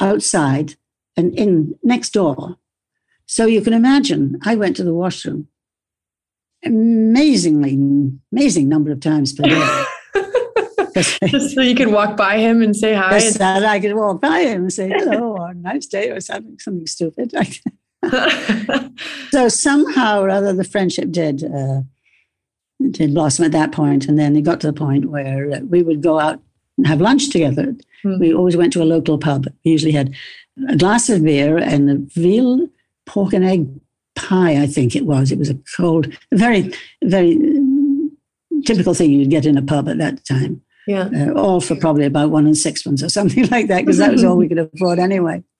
[0.00, 0.76] outside,
[1.16, 2.56] and in next door.
[3.26, 5.48] So you can imagine, I went to the washroom
[6.64, 7.78] amazingly,
[8.32, 9.84] amazing number of times per day.
[11.26, 13.18] Just so you could walk by him and say hi.
[13.18, 16.58] Just that I could walk by him and say hello or nice day or something,
[16.58, 17.34] something stupid.
[19.30, 21.82] so somehow or other, the friendship did uh,
[22.90, 25.82] did blossom at that point, and then it got to the point where uh, we
[25.82, 26.40] would go out
[26.78, 27.74] and have lunch together.
[28.02, 28.18] Hmm.
[28.18, 29.48] We always went to a local pub.
[29.64, 30.14] We usually had
[30.68, 32.68] a glass of beer and a veal
[33.06, 33.68] pork and egg
[34.14, 34.60] pie.
[34.60, 35.32] I think it was.
[35.32, 36.72] It was a cold, very,
[37.04, 37.38] very
[38.64, 41.08] typical thing you'd get in a pub at that time yeah.
[41.14, 44.24] uh, all for probably about one and sixpence or something like that, because that was
[44.24, 45.42] all we could afford anyway.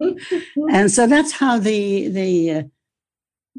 [0.70, 2.62] And so that's how the the uh,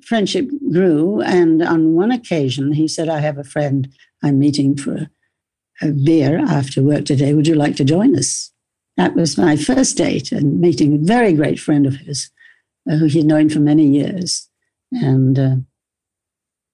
[0.03, 1.21] friendship grew.
[1.21, 3.87] And on one occasion, he said, "I have a friend
[4.23, 5.09] I'm meeting for a,
[5.81, 7.33] a beer after work today.
[7.33, 8.51] Would you like to join us?"
[8.97, 12.31] That was my first date and meeting a very great friend of his,
[12.89, 14.47] who he'd known for many years,
[14.91, 15.39] and.
[15.39, 15.55] Uh,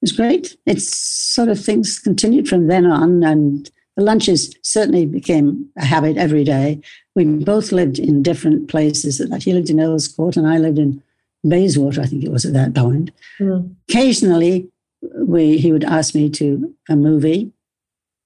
[0.02, 0.58] it was great.
[0.66, 6.18] It's sort of things continued from then on, and the lunches certainly became a habit
[6.18, 6.82] every day.
[7.16, 9.22] We both lived in different places.
[9.44, 11.02] He lived in Earl's Court and I lived in
[11.48, 13.12] Bayswater, I think it was at that point.
[13.40, 13.76] Mm.
[13.90, 14.70] Occasionally,
[15.18, 17.52] we he would ask me to a movie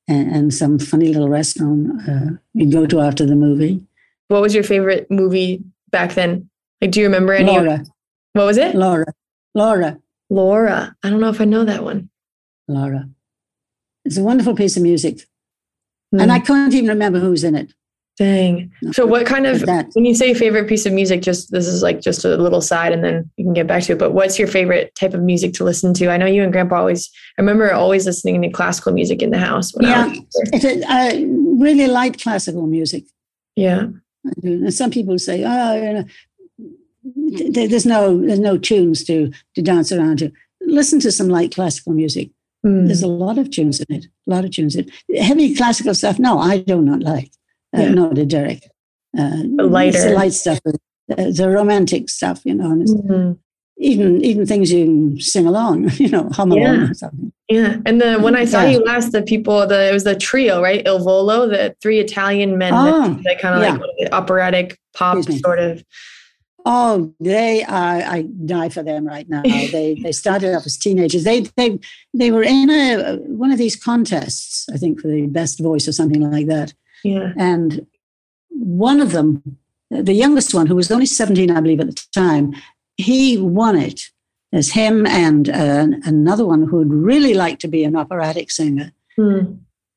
[0.08, 3.84] and, and some funny little restaurant uh, we'd go to after the movie.
[4.28, 6.50] What was your favorite movie back then?
[6.82, 7.52] Like, do you remember any?
[7.52, 7.84] Laura,
[8.34, 8.76] What was it?
[8.76, 9.06] Laura,
[9.56, 9.98] Laura,
[10.30, 10.96] Laura.
[11.04, 12.10] I don't know if I know that one.
[12.68, 13.10] Laura.
[14.06, 15.22] It's a wonderful piece of music.
[16.12, 16.22] Hmm.
[16.22, 17.74] And I can't even remember who's in it.
[18.18, 18.72] Dang.
[18.94, 21.22] So, what kind of that- when you say favorite piece of music?
[21.22, 23.94] Just this is like just a little side, and then you can get back to
[23.94, 24.00] it.
[24.00, 26.10] But what's your favorite type of music to listen to?
[26.10, 27.12] I know you and Grandpa always.
[27.38, 29.72] I remember always listening to classical music in the house.
[29.76, 30.20] When I.
[30.90, 31.26] I
[31.60, 33.04] really like classical music.
[33.56, 33.88] yeah.
[34.44, 36.04] And some people say, "Oh, you know,
[37.52, 41.94] there's no there's no tunes to to dance around to." Listen to some light classical
[41.94, 42.30] music.
[42.66, 42.88] Mm.
[42.88, 44.06] There's a lot of tunes in it.
[44.28, 45.22] A lot of tunes in it.
[45.24, 46.20] Heavy classical stuff.
[46.20, 47.32] No, I do not like.
[47.76, 47.90] Uh, Yeah.
[47.94, 48.64] Nor did Derek.
[49.18, 50.10] Uh, lighter.
[50.10, 50.60] The light stuff.
[50.66, 50.74] uh,
[51.32, 52.42] the romantic stuff.
[52.44, 53.38] You know, and it's Mhm.
[53.78, 55.90] even even things you can sing along.
[56.00, 57.32] You know, hum along or something.
[57.50, 58.72] Yeah, and the when I saw Yeah.
[58.72, 60.86] you last, the people, the it was the trio, right?
[60.86, 63.78] Il Volo, the three Italian men Oh, that, that kind of yeah.
[63.78, 65.84] like operatic pop sort of.
[66.70, 68.02] Oh, they are!
[68.02, 69.42] I die for them right now.
[69.72, 71.24] they they started off as teenagers.
[71.24, 71.80] They they
[72.14, 75.94] they were in a one of these contests, I think, for the best voice or
[75.94, 76.74] something like that.
[77.06, 77.88] Yeah, And
[78.50, 79.58] one of them,
[79.90, 82.54] the youngest one, who was only seventeen, I believe, at the time,
[82.98, 84.02] he won it.
[84.52, 88.92] There's him and uh, another one who would really like to be an operatic singer.
[89.16, 89.54] Hmm.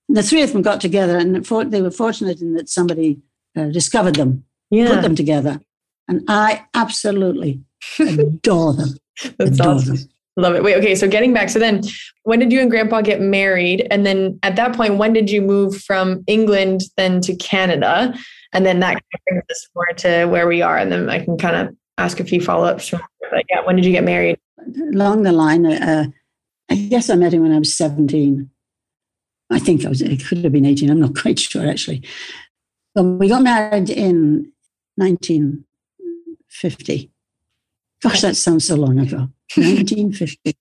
[0.09, 3.19] The three of them got together, and they were fortunate in that somebody
[3.57, 4.95] uh, discovered them, Yeah.
[4.95, 5.61] put them together,
[6.09, 7.63] and I absolutely
[7.99, 8.97] adore them.
[9.39, 9.97] That's adore awesome.
[9.97, 10.09] them.
[10.37, 10.63] Love it.
[10.63, 10.95] Wait, okay.
[10.95, 11.83] So getting back, so then
[12.23, 13.87] when did you and grandpa get married?
[13.91, 18.15] And then at that point, when did you move from England then to Canada?
[18.53, 20.79] And then that brings us more to where we are.
[20.79, 22.95] And then I can kind of ask a few follow ups
[23.31, 24.39] but yeah, when did you get married?
[24.93, 26.07] Along the line, uh,
[26.69, 28.51] I guess I met him when I was 17.
[29.51, 30.91] I think I was, it could have been 18.
[30.91, 32.03] I'm not quite sure actually.
[32.95, 34.53] But we got married in
[36.63, 37.11] 1950.
[38.03, 39.29] Gosh, that sounds so long ago.
[39.57, 40.57] 1950.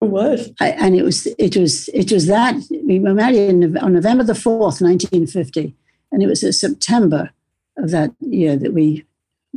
[0.00, 0.50] What?
[0.60, 4.24] I, and it was it was it was that we were married in, on November
[4.24, 5.74] the fourth, nineteen fifty,
[6.12, 7.30] and it was in September
[7.78, 9.04] of that year that we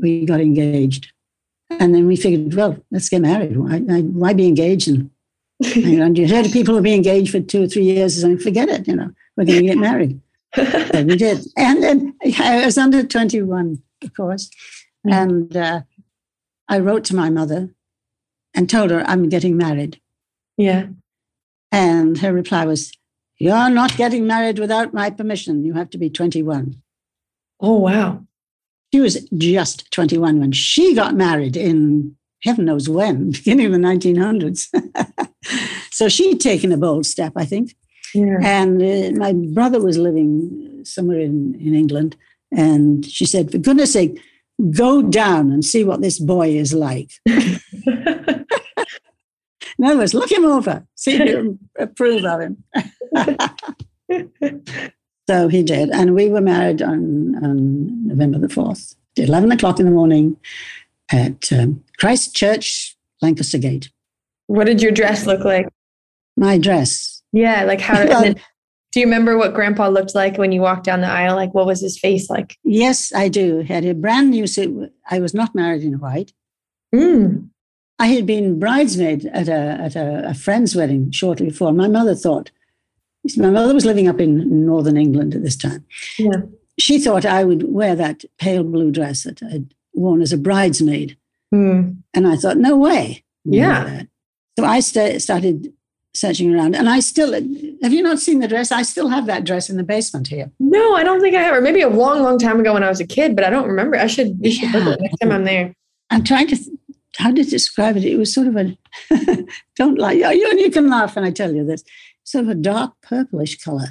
[0.01, 1.11] we got engaged,
[1.69, 3.57] and then we figured, well, let's get married.
[3.57, 5.09] Why why be engaged and
[5.75, 8.87] and you heard people who be engaged for two or three years and forget it,
[8.87, 10.21] you know, we're going to get married.
[10.55, 14.49] we did, and then I was under twenty one, of course,
[15.09, 15.81] and uh,
[16.67, 17.69] I wrote to my mother
[18.53, 20.01] and told her I'm getting married.
[20.57, 20.87] Yeah.
[21.71, 22.91] And her reply was,
[23.37, 25.63] You're not getting married without my permission.
[25.63, 26.81] You have to be 21.
[27.59, 28.23] Oh, wow.
[28.93, 33.77] She was just 21 when she got married in heaven knows when, beginning of the
[33.79, 34.67] 1900s.
[35.91, 37.75] so she'd taken a bold step, I think.
[38.13, 38.37] Yeah.
[38.41, 42.15] And uh, my brother was living somewhere in, in England.
[42.51, 44.21] And she said, For goodness sake,
[44.71, 47.11] go down and see what this boy is like.
[49.79, 52.63] In other words, look him over, see if you approve of him.
[55.29, 55.89] so he did.
[55.91, 60.35] And we were married on, on November the 4th, 11 o'clock in the morning
[61.11, 63.89] at um, Christ Church, Lancaster Gate.
[64.47, 65.67] what did your dress look like?
[66.35, 67.21] My dress.
[67.31, 67.63] Yeah.
[67.63, 68.33] Like how Well-
[68.97, 71.35] do you remember what grandpa looked like when you walked down the aisle?
[71.35, 72.57] Like what was his face like?
[72.63, 73.59] Yes, I do.
[73.61, 74.91] Had a brand new suit.
[75.11, 76.33] I was not married in white.
[76.95, 77.47] Mm.
[77.99, 81.71] I had been bridesmaid at a at a, a friend's wedding shortly before.
[81.73, 82.49] My mother thought,
[83.37, 85.85] my mother was living up in northern England at this time.
[86.17, 86.41] Yeah.
[86.79, 91.15] She thought I would wear that pale blue dress that I'd worn as a bridesmaid,
[91.53, 91.97] Mm.
[92.15, 93.23] and I thought, no way.
[93.45, 94.05] Yeah.
[94.57, 95.71] So I sta started
[96.17, 98.71] searching around, and I still have you not seen the dress?
[98.71, 100.51] I still have that dress in the basement here.
[100.59, 101.55] No, I don't think I have.
[101.55, 103.67] Or maybe a long, long time ago when I was a kid, but I don't
[103.67, 103.97] remember.
[103.97, 105.73] I should, you should look next time I'm there.
[106.09, 106.69] I'm trying to th-
[107.17, 108.03] how to describe it.
[108.05, 108.77] It was sort of a
[109.75, 111.83] don't like you, and you can laugh when I tell you this.
[112.23, 113.87] Sort of a dark purplish color.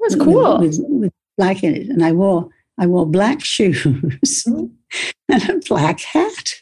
[0.00, 0.58] That's with- cool.
[0.60, 3.82] with, with black in it, and I wore I wore black shoes
[4.46, 4.70] Mhm.
[5.28, 6.52] and a black hat.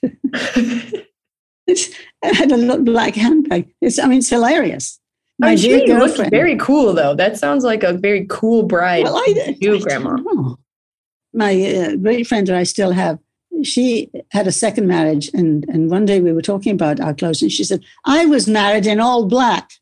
[1.67, 1.91] It's,
[2.23, 3.73] I had a little black handbag.
[3.81, 5.01] It's I mean it's hilarious.
[5.39, 6.31] My I'm dear sure you looked girlfriend.
[6.31, 7.15] very cool though.
[7.15, 9.05] That sounds like a very cool bride.
[9.05, 10.19] well, I, you, I Grandma.
[11.33, 13.19] My uh, great friend that I still have,
[13.65, 17.43] she had a second marriage, and and one day we were talking about our clothes,
[17.43, 19.73] and she said, "I was married in all black,"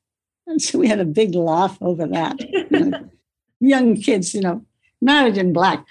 [0.47, 2.41] and so we had a big laugh over that.
[2.41, 3.11] You know,
[3.61, 4.65] young kids, you know,
[5.03, 5.85] married in black.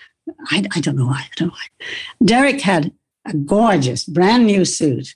[0.47, 1.21] I, I don't know why.
[1.21, 1.85] I don't know why.
[2.25, 2.91] Derek had
[3.25, 5.15] a gorgeous brand new suit,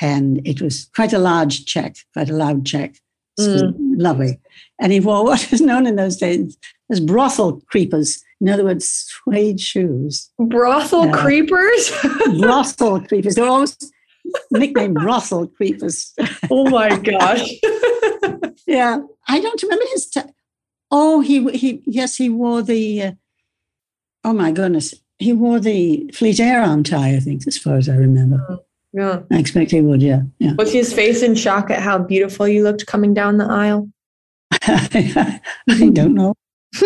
[0.00, 2.96] and it was quite a large check, quite a loud check.
[3.36, 3.74] Was mm.
[3.78, 4.40] lovely.
[4.80, 6.56] And he wore what was known in those days
[6.90, 8.22] as brothel creepers.
[8.40, 10.30] In other words, suede shoes.
[10.38, 11.12] Brothel Yeah.
[11.12, 11.90] creepers.
[12.40, 13.34] Brothel creepers.
[13.34, 13.76] They're always
[14.50, 16.12] nicknamed brothel creepers.
[16.50, 17.50] oh my gosh.
[18.66, 18.98] yeah.
[19.28, 20.06] I don't remember his.
[20.06, 20.20] T-
[20.90, 23.12] oh, he, he, yes, he wore the, uh,
[24.24, 24.94] oh my goodness.
[25.18, 28.38] He wore the Fleet Air arm tie, I think, as far as I remember.
[28.50, 28.58] Mm.
[28.94, 29.22] Yeah.
[29.32, 30.22] I expect he would, yeah.
[30.38, 30.52] Yeah.
[30.56, 33.90] Was his face in shock at how beautiful you looked coming down the aisle?
[34.52, 35.40] I
[35.92, 36.34] don't know.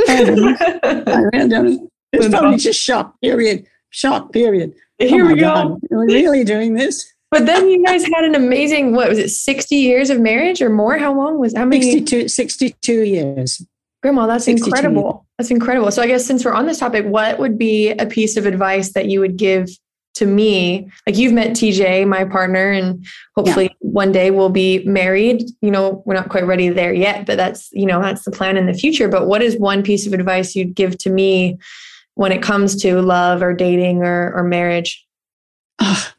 [0.09, 0.57] I don't know.
[0.83, 1.91] I really don't.
[2.15, 3.67] It's probably just shock, period.
[3.91, 4.75] Shock, period.
[4.99, 5.53] Here oh we go.
[5.53, 5.67] God.
[5.93, 7.13] Are we really doing this?
[7.31, 10.71] But then you guys had an amazing, what was it, 60 years of marriage or
[10.71, 10.97] more?
[10.97, 11.93] How long was how many?
[11.93, 13.63] 62, 62 years.
[14.03, 15.27] Grandma, that's 62 incredible.
[15.37, 15.91] That's incredible.
[15.91, 18.95] So I guess since we're on this topic, what would be a piece of advice
[18.95, 19.69] that you would give
[20.19, 20.91] to me?
[21.07, 23.05] Like you've met TJ, my partner, and
[23.37, 25.43] hopefully one day we'll be married.
[25.63, 28.57] You know, we're not quite ready there yet, but that's, you know, that's the plan
[28.57, 29.09] in the future.
[29.09, 31.59] But what is one piece of advice you'd give to me
[32.15, 35.07] when it comes to love or dating or, or marriage?
[35.81, 36.15] Ah,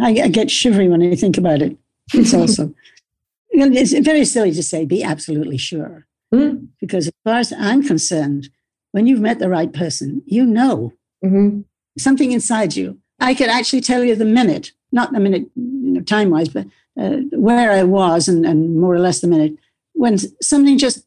[0.00, 1.76] I, I get shivery when I think about it.
[2.12, 2.32] It's
[3.56, 6.06] know, it's very silly to say be absolutely sure.
[6.34, 8.50] Mm, Because as far as I'm concerned,
[8.92, 10.92] when you've met the right person, you know
[11.24, 11.64] mhm.
[11.98, 12.98] something inside you.
[13.20, 16.66] I could actually tell you the minute, not the minute, you know, time wise, but
[17.00, 19.54] uh, where I was and, and more or less the minute
[19.94, 21.06] when something just,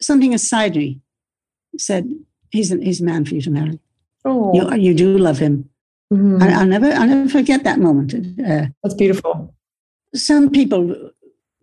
[0.00, 1.00] something inside me
[1.78, 2.08] said,
[2.50, 3.78] he's, an, he's a man for you to marry.
[4.24, 5.68] Oh, You, you do love him.
[6.12, 6.40] mhm.
[6.42, 8.14] I, I'll never, I'll never forget that moment.
[8.14, 9.54] Uh, that's beautiful.
[10.14, 11.10] some people,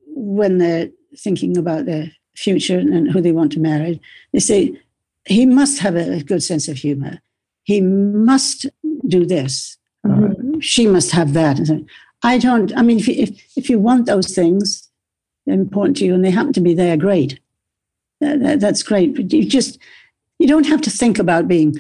[0.08, 4.02] when they're thinking about their future and who they want to marry,
[4.34, 4.78] they say
[5.26, 7.20] he must have a good sense of humor.
[7.64, 8.66] He must
[9.10, 9.78] do this.
[10.04, 11.60] Or she must have that.
[12.24, 12.76] I don't.
[12.78, 14.90] I mean, if you, if if you want those things,
[15.46, 17.40] they're important to you, and they happen to be there, great.
[18.22, 19.16] That, that- that's great.
[19.16, 19.78] But you just
[20.40, 21.76] you don't have to think about being.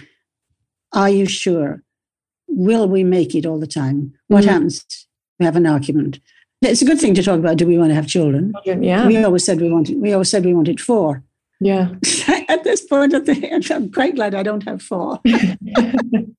[0.93, 1.83] Are you sure?
[2.47, 4.13] Will we make it all the time?
[4.27, 4.47] What Mhm.
[4.47, 4.85] happens?
[5.39, 6.19] We have an argument.
[6.61, 7.57] It's a good thing to talk about.
[7.57, 8.53] Do we want to have children?
[8.65, 10.01] Yeah, We always said we wanted.
[10.01, 11.23] We always said we wanted four.
[11.61, 11.89] yeah.
[12.49, 13.13] At this point,
[13.71, 15.19] I'm quite glad I don't have four.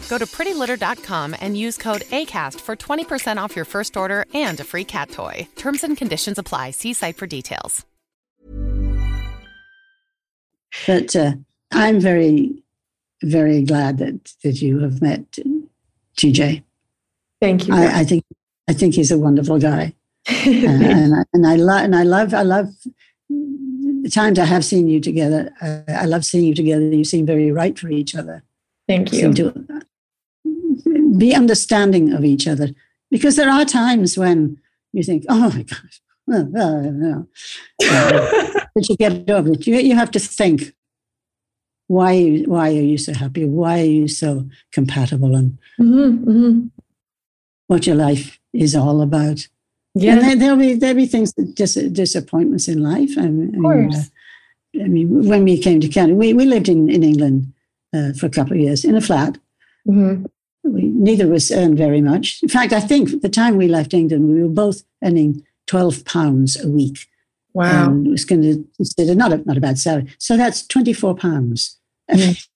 [0.11, 4.63] Go to prettylitter.com and use code ACAST for 20% off your first order and a
[4.65, 5.47] free cat toy.
[5.55, 6.71] Terms and conditions apply.
[6.71, 7.85] See site for details.
[10.85, 11.31] But uh,
[11.71, 12.61] I'm very,
[13.23, 15.31] very glad that that you have met
[16.17, 16.63] TJ.
[17.39, 17.73] Thank you.
[17.73, 18.25] I, I think
[18.67, 19.93] I think he's a wonderful guy,
[20.29, 22.67] uh, and I, and I love and I love I love
[23.29, 25.51] the times I have seen you together.
[25.61, 26.83] Uh, I love seeing you together.
[26.83, 28.43] You seem very right for each other.
[28.87, 29.19] Thank you.
[29.19, 29.81] Seem to
[31.17, 32.69] be understanding of each other
[33.09, 34.57] because there are times when
[34.93, 37.27] you think, "Oh my gosh." no.
[38.73, 39.67] But you get over it.
[39.67, 40.73] You, you have to think
[41.87, 43.43] why why are you so happy?
[43.45, 45.35] Why are you so compatible?
[45.35, 46.69] And Mhm, mhm.
[47.67, 49.47] what your life is all about.
[49.93, 50.13] Yeah.
[50.13, 53.11] And there, there'll be there'll be things dis, disappointments in life.
[53.17, 53.95] I mean, Of course.
[54.77, 57.51] uh, I mean, when we came to Canada, we, we lived in in England
[57.93, 59.37] uh, for a couple of years in a flat.
[59.85, 60.25] Mhm.
[60.63, 62.41] We, neither of us earned very much.
[62.43, 66.05] In fact, I think at the time we left England, we were both earning twelve
[66.05, 67.07] pounds a week.
[67.53, 67.89] Wow.
[67.89, 70.07] And it was going to consider not a, not a bad salary.
[70.19, 71.79] So that's twenty four pounds.
[72.07, 72.47] it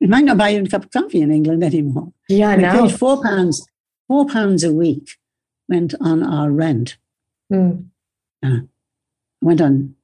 [0.00, 2.12] might not buy you a cup of coffee in England anymore.
[2.28, 2.86] yeah, We now.
[2.86, 3.66] paid four pounds,
[4.08, 5.18] four pounds a week
[5.68, 6.96] went on our rent.
[7.52, 7.88] Mm.
[9.40, 9.94] Went on.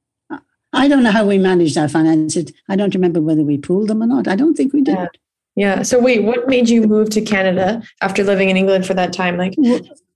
[0.71, 2.51] I don't know how we managed our finances.
[2.67, 4.27] I don't remember whether we pooled them or not.
[4.27, 4.95] I don't think we did.
[4.95, 5.07] Yeah.
[5.55, 5.81] Yeah.
[5.83, 9.37] So wait, what made you move to Canada after living in England for that time?
[9.37, 9.55] Like,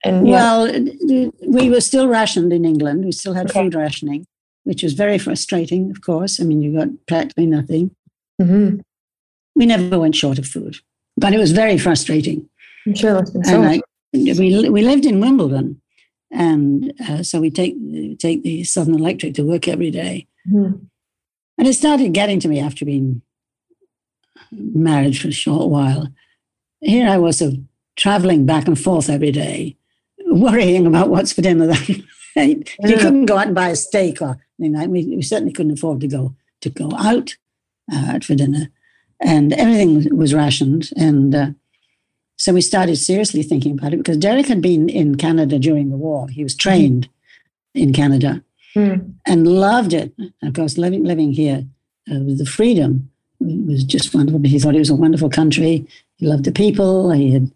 [0.06, 0.36] and yeah.
[0.36, 0.86] Well,
[1.48, 3.06] we were still rationed in England.
[3.06, 3.62] We still had Okay.
[3.64, 4.26] food rationing,
[4.64, 6.40] which was very frustrating, of course.
[6.40, 7.92] I mean, you got practically nothing.
[8.42, 8.82] Mhm.
[9.56, 10.78] We never went short of food,
[11.18, 12.50] but it was very frustrating.
[12.86, 13.62] I'm sure that's been so.
[13.62, 13.82] and I,
[14.14, 15.82] we we lived in Wimbledon,
[16.32, 17.76] and uh, so we take
[18.20, 20.28] take the Southern Electric to work every day.
[20.48, 20.88] Mhm.
[21.58, 23.22] And it started getting to me after being
[24.58, 26.08] married for a short while.
[26.82, 27.56] Here I was of
[27.95, 29.78] traveling back and forth every day,
[30.28, 31.89] worrying about what's for dinner that
[32.36, 32.76] night.
[32.82, 32.99] You Yeah.
[33.01, 36.01] couldn't go out and buy a steak or anything like we, we certainly couldn't afford
[36.01, 37.36] to go to go out
[37.91, 38.70] uh, for dinner.
[39.20, 40.89] and everything was rationed.
[40.97, 41.47] And uh,
[42.38, 45.97] so we started seriously thinking about it because Derek had been in Canada during the
[45.97, 46.28] war.
[46.28, 47.08] He was trained
[47.74, 48.43] in Canada
[48.76, 49.14] Mm.
[49.28, 50.14] and loved it.
[50.41, 51.64] Of course, living living here
[52.12, 53.12] uh, with the freedom
[53.44, 54.41] was just wonderful.
[54.44, 55.86] He thought it was a wonderful country.
[56.18, 57.12] He loved the people.
[57.12, 57.52] He had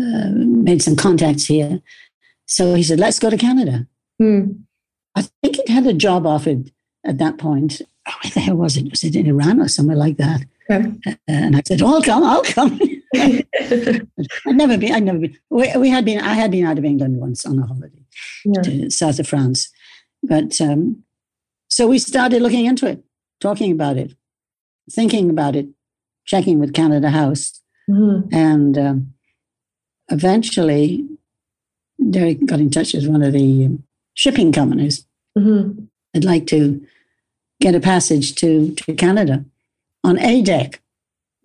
[0.00, 1.80] uh, made some contacts here.
[2.46, 3.86] So he said, "Let's go to Canada."
[4.20, 4.60] Mm.
[5.16, 6.70] I think he'd had a job offered
[7.04, 7.80] at that point.
[8.08, 8.90] Oh, where the hell was it?
[8.90, 10.42] Was it in Iran or somewhere like that?
[10.70, 10.92] Okay.
[11.06, 12.22] Uh, and I said, oh, "I'll come.
[12.24, 12.78] I'll come."
[13.14, 14.06] I'd
[14.46, 14.92] never been.
[14.94, 15.36] I'd never been.
[15.50, 16.20] We, we had been.
[16.20, 18.04] I had been out of England once on a holiday
[18.44, 18.62] Yeah.
[18.62, 19.68] to south of France,
[20.22, 21.02] but um,
[21.68, 23.02] so we started looking into it,
[23.40, 24.14] talking about it,
[24.90, 25.68] thinking about it,
[26.26, 28.28] checking with Canada House, Mhm.
[28.32, 29.12] and um,
[30.10, 31.06] eventually,
[32.10, 33.82] Derek got in touch with one of the um,
[34.14, 35.06] shipping companies.
[35.38, 35.86] Mhm.
[36.14, 36.80] I'd like to
[37.60, 39.44] get a passage to, to Canada
[40.02, 40.80] on a deck.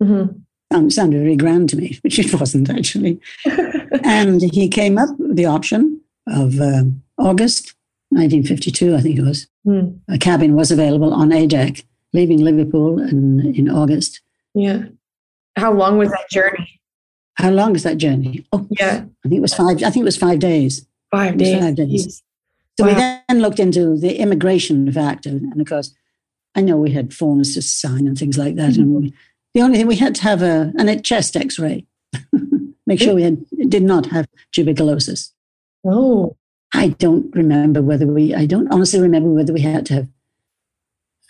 [0.02, 0.40] Mhm.
[0.72, 3.20] Um, sounded very grand to me, which it wasn't actually.
[4.04, 7.74] and he came up with the option of um, August
[8.10, 9.46] 1952, I think it was.
[9.66, 9.98] Mm.
[10.08, 14.20] A cabin was available on a deck, leaving Liverpool in, in August.
[14.54, 14.84] Yeah.
[15.56, 16.80] How long was that journey?
[17.34, 18.46] How long is that journey?
[18.52, 19.04] Oh, Yeah.
[19.24, 19.76] I think it was five.
[19.82, 20.86] I think it was five days.
[21.10, 21.58] Five days.
[21.58, 22.22] five days.
[22.78, 25.94] So we then looked into the immigration factor, and of course,
[26.54, 28.72] I know we had forms to sign and things like that.
[28.72, 28.82] Mm-hmm.
[28.82, 29.14] And we,
[29.54, 31.86] the only thing we had to have a an, a chest X-ray,
[32.86, 35.32] make sure we had, did not have tuberculosis.
[35.84, 36.36] Oh.
[36.74, 38.34] I don't remember whether we.
[38.34, 40.08] I don't honestly remember whether we had to have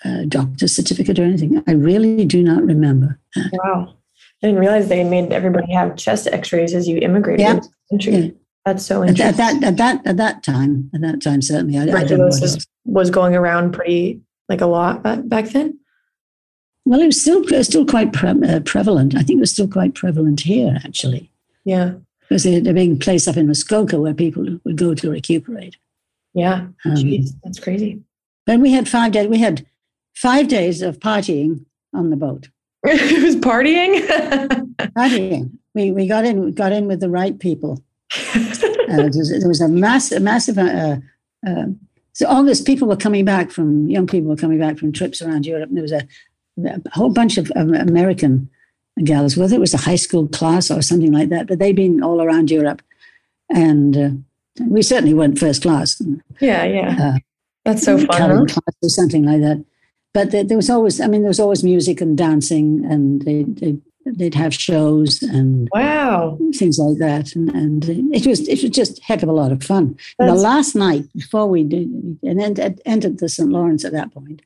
[0.04, 1.62] a doctor's certificate or anything.
[1.66, 3.18] I really do not remember.
[3.52, 3.94] Wow.
[4.42, 7.40] I didn't realize they made everybody have chest x-rays as you immigrated.
[7.40, 7.54] Yeah.
[7.54, 8.12] into the country.
[8.14, 8.30] Yeah.
[8.66, 9.28] That's so interesting.
[9.28, 12.02] at that at that at that time, at that time, certainly, I, I don't know
[12.02, 15.78] Tuberculosis was going around pretty like a lot back then.
[16.84, 19.14] Well, it was still still quite pre- uh, prevalent.
[19.14, 21.30] I think it was still quite prevalent here, actually.
[21.64, 21.94] Yeah.
[22.28, 25.76] There's a, a big place up in Muskoka where people would go to recuperate.
[26.34, 26.66] Yeah.
[26.84, 28.02] Um, Jeez, that's crazy.
[28.48, 29.28] And we had five days.
[29.28, 29.64] We had
[30.16, 31.64] five days of partying
[31.94, 32.48] on the boat.
[32.84, 34.00] it was partying.
[34.96, 35.50] Partying.
[35.74, 36.52] We we got in.
[36.52, 37.82] Got in with the right people.
[38.88, 40.56] Uh, there, was, there was a massive, massive.
[40.56, 40.98] Uh,
[41.44, 41.64] uh,
[42.12, 45.44] so August, people were coming back from young people were coming back from trips around
[45.44, 45.70] Europe.
[45.70, 46.06] And there was a,
[46.64, 48.48] a whole bunch of um, American
[49.04, 52.02] gals, whether it was a high school class or something like that, but they'd been
[52.02, 52.82] all around Europe,
[53.50, 54.10] and uh,
[54.66, 56.00] we certainly weren't first class.
[56.40, 56.96] yeah, yeah.
[56.98, 57.18] Uh,
[57.64, 58.08] that's so fun.
[58.08, 58.44] Huh?
[58.46, 59.64] class or something like that.
[60.16, 63.42] But there, there was always, I mean, there was always music and dancing, and they,
[63.42, 66.38] they they'd have shows and Wow.
[66.54, 69.52] things like that, and, and it was it was just a heck of a lot
[69.52, 69.94] of fun.
[70.18, 71.88] The last night before we did,
[72.22, 73.50] and then entered the St.
[73.50, 74.40] Lawrence at that point,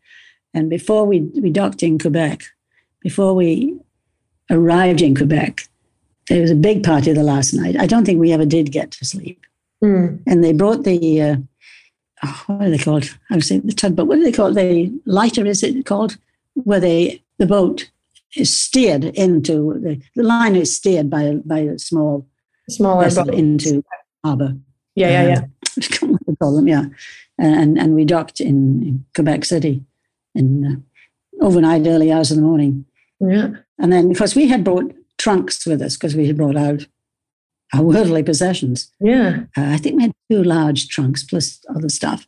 [0.55, 2.43] and before we we docked in Quebec,
[3.01, 3.79] before we
[4.51, 5.68] arrived in Quebec,
[6.29, 7.77] there was a big party the last night.
[7.79, 9.39] I don't think we ever did get to sleep,
[9.81, 10.16] Hmm.
[10.27, 11.23] and they brought the.
[11.23, 11.37] Uh,
[12.47, 13.05] what are they called?
[13.31, 14.07] I would saying the tugboat.
[14.09, 14.55] What do they call it?
[14.55, 16.16] The lighter is it called?
[16.55, 17.91] Where they the boat
[18.37, 22.27] is steered into the the line is steered by a, by a small
[22.68, 23.35] Smaller vessel boat.
[23.35, 23.83] into
[24.25, 24.57] harbour.
[24.95, 25.41] Yeah, yeah, yeah.
[25.91, 26.68] Can't what they call them.
[26.68, 26.85] Yeah,
[27.39, 29.83] and and we docked in, in Quebec City
[30.35, 30.64] in
[31.41, 32.85] uh, overnight, early hours of the morning,
[33.21, 33.51] Yeah.
[33.79, 36.87] and then because we had brought trunks with us because we had brought out
[37.75, 38.91] our worldly possessions.
[39.01, 39.45] Yeah.
[39.57, 42.27] Uh, I think we had two large trunks plus other stuff,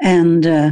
[0.00, 0.70] and uh,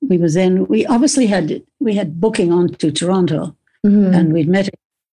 [0.00, 4.14] we was then we obviously had we had booking on to Toronto, Mhm.
[4.14, 4.68] and we'd met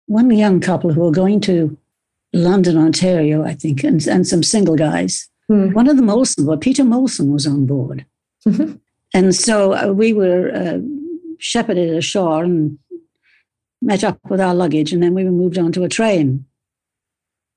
[0.07, 1.77] one young couple who were going to
[2.35, 5.29] London, Ontario, I think, and, and some single guys.
[5.49, 5.73] Hmm.
[5.73, 8.05] One of them, Molson, well, Peter Molson was on board,
[8.47, 8.79] Mhm.
[9.15, 10.79] and so uh, we were uh,
[11.39, 12.79] shepherded ashore and
[13.81, 16.45] met up with our luggage, and then we were moved on to a train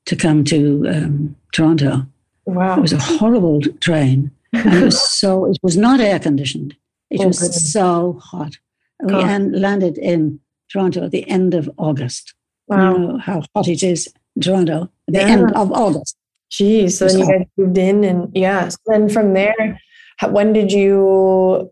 [0.05, 2.05] to come to um, Toronto.
[2.45, 2.77] Wow.
[2.77, 4.31] It was a horrible train.
[4.53, 6.75] And it was so, it was not air conditioned.
[7.09, 7.71] It Oh, was goodness.
[7.73, 8.57] so hot.
[8.99, 10.39] And we an- landed in
[10.71, 12.33] Toronto at the end of August.
[12.67, 12.93] Wow.
[12.93, 15.27] You know how hot it is in Toronto at the Yeah.
[15.27, 16.15] end of August.
[16.51, 16.97] Geez.
[16.99, 18.69] So then you guys moved in and yeah.
[18.69, 19.79] So then from there,
[20.17, 21.71] how, when did you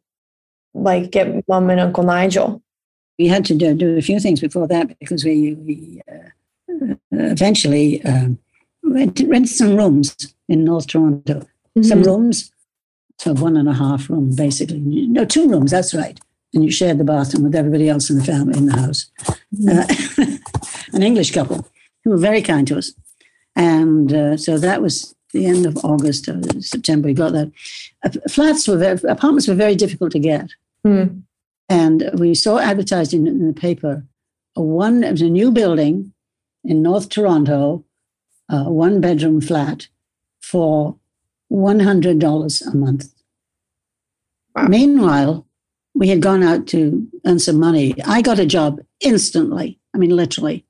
[0.73, 2.61] like get mom and Uncle Nigel?
[3.19, 6.29] We had to do, do a few things before that because we, we uh,
[7.11, 8.37] eventually um,
[8.83, 10.15] rented, rented some rooms
[10.47, 11.45] in North Toronto.
[11.81, 12.05] Some Mhm.
[12.05, 12.51] rooms,
[13.19, 14.79] so one and a half room basically.
[14.79, 16.19] No, two rooms, that's right.
[16.53, 19.07] And you shared the bathroom with everybody else in the family in the house.
[19.67, 19.85] Uh,
[20.93, 21.65] an English couple
[22.03, 22.93] who were very kind to us.
[23.55, 27.51] And uh, so that was the end of August, uh, September, we got that.
[28.05, 30.49] Uh, flats were very, apartments were very difficult to get.
[30.85, 31.05] Hmm.
[31.69, 34.03] And we saw advertised in, in the paper
[34.55, 36.12] a one, it was a new building
[36.63, 37.83] in North Toronto,
[38.49, 39.87] a one bedroom flat
[40.41, 40.97] for
[41.51, 43.13] $100 a month.
[44.55, 44.67] Wow.
[44.67, 45.45] Meanwhile,
[45.95, 47.95] we had gone out to earn some money.
[48.05, 49.79] I got a job instantly.
[49.93, 50.65] I mean, literally.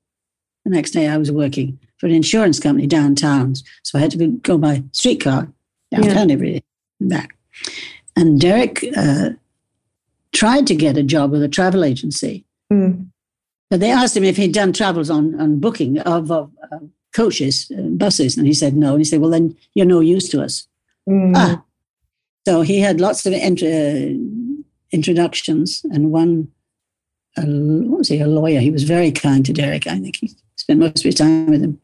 [0.65, 3.55] The next day I was working for an insurance company downtown.
[3.83, 5.47] So I had to go by streetcar
[5.91, 6.33] downtown yeah.
[6.33, 6.63] every day
[6.99, 7.35] and back.
[8.15, 9.31] And Derek uh,
[10.33, 12.45] tried to get a job with a travel agency.
[12.71, 13.07] Mm.
[13.73, 16.77] But they asked him if he'd done travels on, on booking of, of uh,
[17.11, 18.37] coaches, uh, buses.
[18.37, 18.91] And he said no.
[18.91, 20.67] And he said, well, then you're no use to us.
[21.09, 21.33] Mm.
[21.35, 21.63] Ah.
[22.47, 24.13] So he had lots of int- uh,
[24.91, 26.51] introductions and one,
[27.35, 28.59] what was he, a lawyer.
[28.59, 29.87] He was very kind to Derek.
[29.87, 31.81] I think he spent most of his time with him.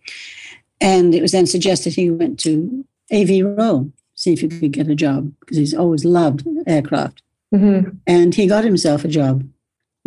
[0.80, 4.94] And it was then suggested he went to Avro, see if he could get a
[4.94, 7.24] job because he's always loved aircraft.
[7.52, 7.98] Mm-hmm.
[8.06, 9.44] And he got himself a job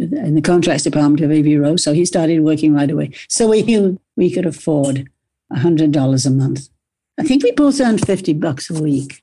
[0.03, 1.79] in the contracts department of Avro.
[1.79, 3.13] So he started working right away.
[3.29, 5.09] So we knew we could afford
[5.53, 6.69] $100 a month.
[7.19, 9.23] I think we both earned 50 bucks a week,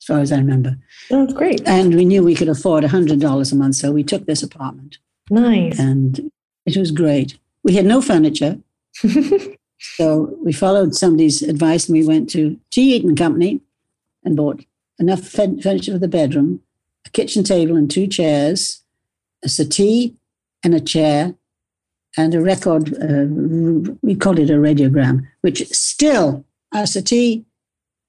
[0.00, 0.76] as far as I remember.
[1.10, 1.66] Oh, that's great.
[1.66, 3.74] And we knew we could afford $100 a month.
[3.76, 4.98] So we took this apartment.
[5.30, 5.78] Nice.
[5.78, 6.30] And
[6.66, 7.38] it was great.
[7.62, 8.58] We had no furniture.
[9.78, 12.94] so we followed somebody's advice and we went to T.
[12.94, 13.60] Eaton Company
[14.24, 14.64] and bought
[14.98, 16.60] enough furniture for the bedroom,
[17.06, 18.82] a kitchen table and two chairs,
[19.42, 20.16] a settee
[20.64, 21.34] and a chair,
[22.16, 22.94] and a record.
[22.94, 26.44] Uh, we called it a radiogram, which still
[26.74, 27.44] a settee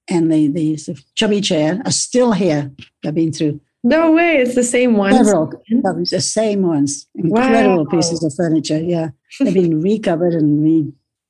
[0.08, 2.70] and the, the, the chubby chair are still here.
[3.04, 3.60] I've been through.
[3.84, 5.16] No way, it's the same ones.
[5.16, 7.08] Several, the same ones.
[7.16, 7.90] Incredible wow.
[7.90, 8.78] pieces of furniture.
[8.78, 9.08] Yeah,
[9.40, 10.60] they've been recovered and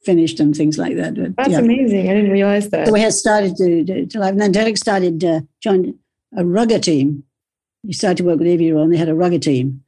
[0.07, 1.14] refinished and things like that.
[1.14, 1.61] But, That's yeah.
[1.61, 2.11] amazing.
[2.11, 2.89] I didn't realize that.
[2.89, 4.33] So we had started to, to, to live.
[4.33, 5.95] And then Derek started, uh, joined
[6.37, 7.25] a rugger team.
[7.85, 8.83] He started to work with Aviron.
[8.83, 9.82] and they had a rugger team.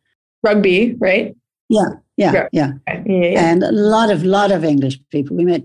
[0.44, 1.34] Rugby, right?
[1.68, 2.48] Yeah, yeah, yeah.
[2.52, 2.72] yeah.
[2.86, 3.50] yeah, yeah.
[3.50, 5.36] And a lot of, lot of English people.
[5.36, 5.62] We met,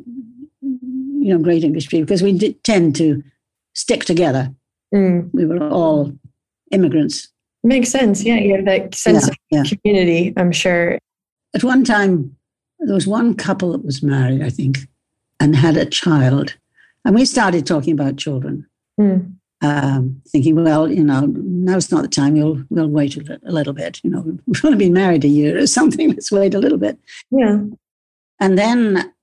[0.61, 3.21] you know, great English people because we did tend to
[3.73, 4.53] stick together.
[4.95, 5.29] Mm.
[5.33, 6.11] We were all
[6.71, 7.27] immigrants.
[7.63, 8.23] Makes sense.
[8.23, 10.97] Yeah, you have that sense yeah, of community, I'm sure.
[11.53, 12.35] At one time,
[12.79, 14.79] there was one couple that was married, I think,
[15.39, 16.55] and had a child.
[17.03, 18.65] And we started talking about children,
[18.99, 19.33] mm.
[19.61, 22.33] Um, thinking, well, you know, now's not the time.
[22.33, 23.99] We'll, we'll wait a, a little bit.
[24.03, 26.09] You know, we've only been married a year or something.
[26.09, 26.97] Let's wait a little bit.
[27.31, 27.59] Yeah.
[28.39, 29.13] And then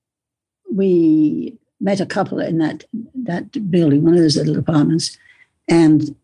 [0.70, 2.84] we met a couple in that,
[3.14, 5.16] that building, one of those little apartments.
[5.68, 6.14] And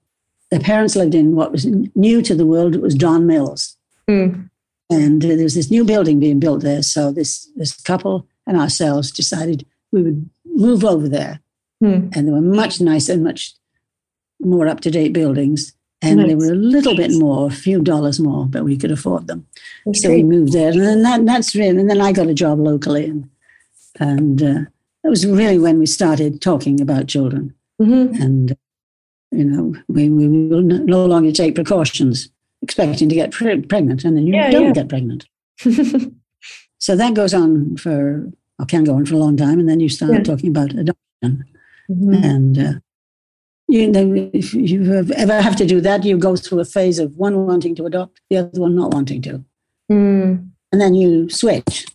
[0.51, 2.75] the parents lived in what was new to the world.
[2.75, 3.77] It was Don Mills.
[4.09, 4.51] Mm.
[4.91, 6.83] And uh, there was this new building being built there.
[6.83, 11.41] So this, this couple and ourselves decided we would move over there.
[11.81, 12.09] Hmm.
[12.13, 13.55] And they were much nicer and much
[14.45, 15.73] more up to date buildings.
[16.05, 16.29] And nice.
[16.29, 19.47] they were a little bit more, a few dollars more, but we could afford them.
[19.87, 19.99] Okay.
[20.01, 20.73] So we moved there.
[20.73, 23.05] And then that, that's really, and then I got a job locally.
[23.05, 23.31] And,
[24.01, 24.61] and uh,
[25.05, 27.55] that was really when we started talking about children.
[27.81, 28.21] Mm-hmm.
[28.21, 28.57] And,
[29.31, 32.29] you know, we, we will no longer take precautions
[32.63, 34.73] expecting to get pre- pregnant, and then you yeah, don't yeah.
[34.73, 35.27] get pregnant.
[36.79, 39.81] so that goes on for, or can go on for a long time, and then
[39.81, 40.23] you start yeah.
[40.23, 41.45] talking about adoption.
[41.91, 42.15] Mm-hmm.
[42.15, 42.73] And uh,
[43.73, 47.17] you know, if you ever have to do that, you go through a phase of
[47.17, 49.43] one wanting to adopt, the other one not wanting to.
[49.91, 50.51] Mm.
[50.73, 51.87] And then you switch.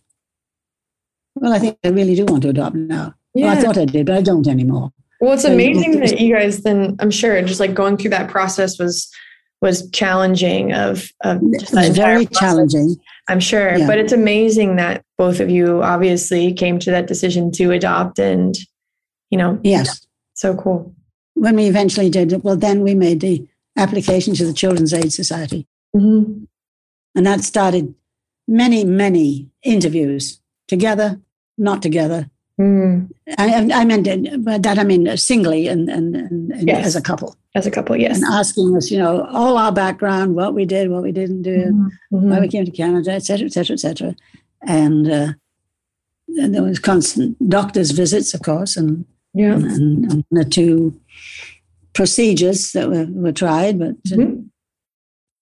[1.36, 3.14] Well, I think I really do want to adopt now.
[3.32, 3.46] Yeah.
[3.46, 4.90] Well, I thought I did, but I don't anymore.
[5.20, 8.78] Well, it's amazing that you guys then, I'm sure, just like going through that process
[8.78, 9.08] was
[9.60, 12.96] was challenging of, of just very process, challenging
[13.28, 13.88] i'm sure yeah.
[13.88, 18.54] but it's amazing that both of you obviously came to that decision to adopt and
[19.30, 20.94] you know yes so cool
[21.40, 25.12] when we eventually did it, well then we made the application to the children's aid
[25.12, 26.44] society mm-hmm.
[27.14, 27.94] and that started
[28.46, 31.20] many many interviews together
[31.56, 33.08] not together Mm.
[33.38, 36.86] I, I meant that I mean singly and, and, and yes.
[36.86, 37.36] as a couple.
[37.54, 38.16] As a couple, yes.
[38.16, 41.66] And asking us, you know, all our background, what we did, what we didn't do,
[42.12, 42.30] mm-hmm.
[42.30, 44.16] why we came to Canada, et cetera, et cetera, et cetera.
[44.62, 45.32] And, uh,
[46.36, 49.04] and there was constant doctor's visits, of course, and
[49.34, 50.98] yeah, and, and the two
[51.92, 54.40] procedures that were, were tried, but uh, mm-hmm.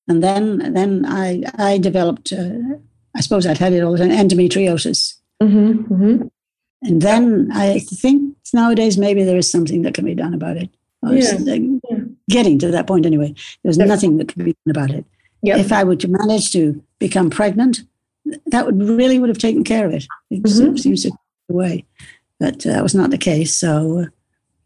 [0.09, 2.79] and then then I I developed, uh,
[3.15, 5.15] I suppose I'd had it all the time, endometriosis.
[5.43, 5.95] Mm-hmm.
[5.95, 6.27] mm-hmm.
[6.83, 10.71] And then I think nowadays maybe there is something that can be done about it.
[11.03, 11.39] Yeah.
[12.29, 13.89] Getting to that point anyway, there's yep.
[13.89, 15.05] nothing that can be done about it.
[15.43, 15.59] Yep.
[15.59, 17.83] If I were to manage to become pregnant,
[18.47, 20.07] that would really would have taken care of it.
[20.31, 20.77] It mm-hmm.
[20.77, 21.17] seems to be
[21.55, 21.85] way,
[22.39, 23.57] but uh, that was not the case.
[23.57, 24.07] So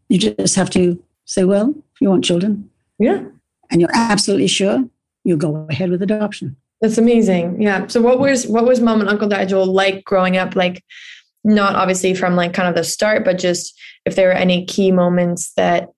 [0.08, 3.22] you just have to say, well, you want children, yeah,
[3.70, 4.84] and you're absolutely sure,
[5.24, 6.56] you go ahead with adoption.
[6.80, 7.60] That's amazing.
[7.60, 7.86] Yeah.
[7.88, 10.56] So what was what was mom and Uncle Nigel like growing up?
[10.56, 10.82] Like
[11.44, 14.90] not obviously from like kind of the start, but just if there were any key
[14.90, 15.90] moments that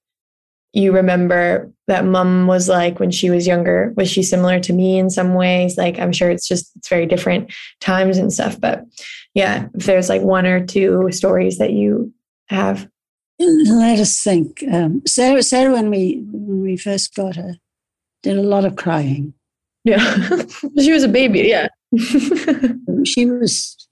[0.72, 4.98] you remember that mom was like when she was younger was she similar to me
[4.98, 8.82] in some ways like i'm sure it's just it's very different times and stuff but
[9.34, 12.12] yeah if there's like one or two stories that you
[12.48, 12.88] have
[13.38, 17.54] let us think um, sarah sarah when we when we first got her
[18.22, 19.34] did a lot of crying
[19.84, 19.98] yeah
[20.80, 21.68] she was a baby yeah
[23.04, 23.88] she was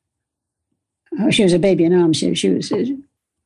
[1.18, 2.70] oh, she was a baby in arms she, she was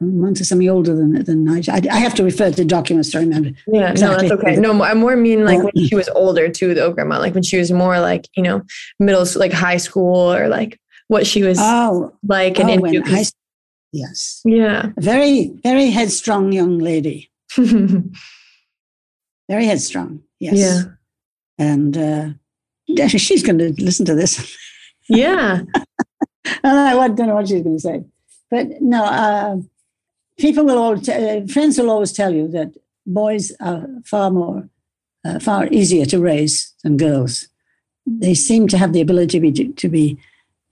[0.00, 3.50] months or something older than than I, I have to refer to documents to remember.
[3.66, 4.28] Yeah, exactly.
[4.28, 4.56] no, that's okay.
[4.56, 7.18] No, I more mean like when she was older too, though, grandma.
[7.18, 8.62] Like when she was more like you know
[8.98, 10.78] middle, like high school, or like
[11.14, 13.08] what she was oh like and oh, into.
[13.08, 13.24] High,
[13.92, 14.40] yes.
[14.44, 14.90] Yeah.
[14.96, 17.30] A very very headstrong young lady.
[17.56, 18.02] very
[19.48, 20.22] headstrong.
[20.40, 20.56] Yes.
[20.56, 20.82] Yeah.
[21.56, 22.30] And uh,
[23.06, 24.56] she's going to listen to this.
[25.08, 25.60] Yeah.
[26.64, 28.04] I don't know what she's going to say.
[28.50, 29.58] But no, uh,
[30.36, 32.74] people will all, t- uh, friends will always tell you that
[33.06, 34.68] boys are far more,
[35.24, 37.46] uh, far easier to raise than girls.
[38.04, 40.18] They seem to have the ability to be, to be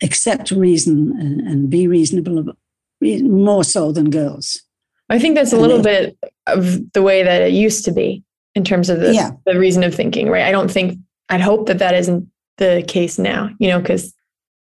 [0.03, 2.55] accept reason and, and be reasonable
[3.00, 4.62] more so than girls.
[5.09, 8.24] I think that's a little bit of the way that it used to be
[8.55, 9.30] in terms of the, yeah.
[9.46, 10.44] the reason of thinking, right?
[10.44, 10.98] I don't think,
[11.28, 12.28] I'd hope that that isn't
[12.59, 14.14] the case now, you know, because,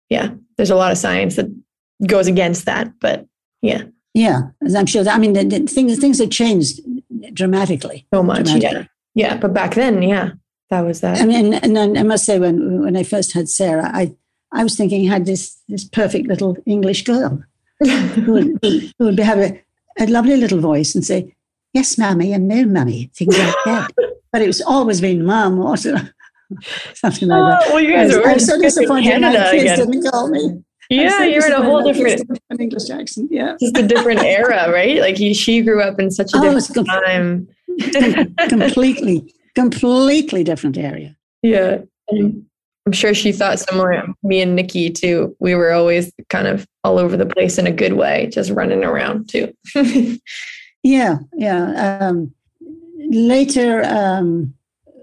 [0.09, 1.47] yeah, there's a lot of science that
[2.07, 2.93] goes against that.
[3.01, 3.27] But
[3.61, 3.85] yeah.
[4.15, 4.43] Yeah,
[4.77, 5.03] I'm sure.
[5.05, 6.81] That, I mean, the, the things things have changed
[7.33, 8.07] dramatically.
[8.13, 8.89] So much, dramatically.
[9.15, 9.37] yeah, yeah.
[9.39, 10.33] But back then, yeah,
[10.69, 11.19] that was that.
[11.19, 14.13] I mean, and, and I must say, when when I first had Sarah, I
[14.53, 17.43] I was thinking had this this perfect little English girl
[17.81, 19.63] who would, who would have a,
[19.99, 21.35] a lovely little voice and say,
[21.73, 23.91] "Yes, mammy," and "No, mummy," things like that.
[24.33, 27.63] but it was always been mum or something like that.
[27.67, 29.79] Oh, well, you guys I was, are I was so disappointed my kids again.
[29.79, 30.63] didn't call me.
[30.91, 32.23] Yeah, you're in a whole different
[32.61, 33.31] English accent.
[33.33, 34.99] Yeah, just a different era, right?
[35.01, 37.49] Like he, she grew up in such a oh, different time.
[38.49, 41.17] completely, completely different area.
[41.43, 41.79] Yeah,
[42.87, 44.03] I'm sure she thought similar.
[44.23, 45.37] Me and Nikki too.
[45.39, 48.83] We were always kind of all over the place in a good way, just running
[48.83, 49.55] around too.
[50.83, 51.99] yeah, yeah.
[52.01, 52.35] Um,
[52.99, 54.55] later, um,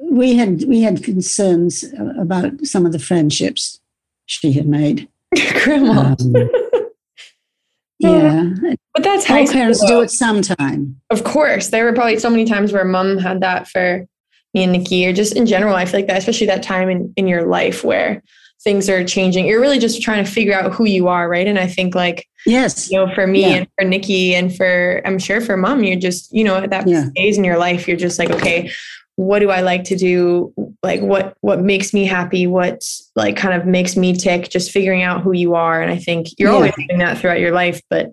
[0.02, 1.86] we had we had concerns
[2.20, 3.80] about some of the friendships
[4.26, 5.08] she had made.
[5.64, 6.16] Grandma.
[6.20, 6.36] Um,
[8.00, 8.50] yeah.
[8.94, 11.00] But that's All parents do it sometime.
[11.10, 11.70] Of course.
[11.70, 14.06] There were probably so many times where mom had that for
[14.54, 15.76] me and Nikki, or just in general.
[15.76, 18.22] I feel like that, especially that time in, in your life where
[18.64, 19.46] things are changing.
[19.46, 21.48] You're really just trying to figure out who you are, right?
[21.48, 23.56] And I think like yes, you know, for me yeah.
[23.58, 26.88] and for Nikki and for I'm sure for mom, you're just, you know, at that
[26.88, 27.06] yeah.
[27.16, 28.72] phase in your life, you're just like, okay,
[29.16, 30.54] what do I like to do?
[30.84, 32.48] Like what what makes me happy?
[32.48, 32.84] What
[33.16, 34.50] like kind of makes me tick?
[34.50, 35.82] Just figuring out who you are.
[35.82, 36.56] And I think you're yeah.
[36.56, 38.12] always doing that throughout your life, but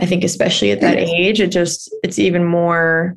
[0.00, 3.16] I think especially at that age, it just it's even more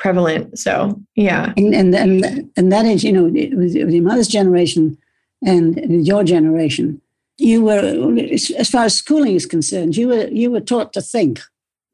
[0.00, 0.58] prevalent.
[0.58, 1.52] So yeah.
[1.56, 4.98] And and and, and that is, you know, it was, it was your mother's generation
[5.46, 7.00] and your generation.
[7.38, 8.16] You were
[8.58, 11.40] as far as schooling is concerned, you were you were taught to think.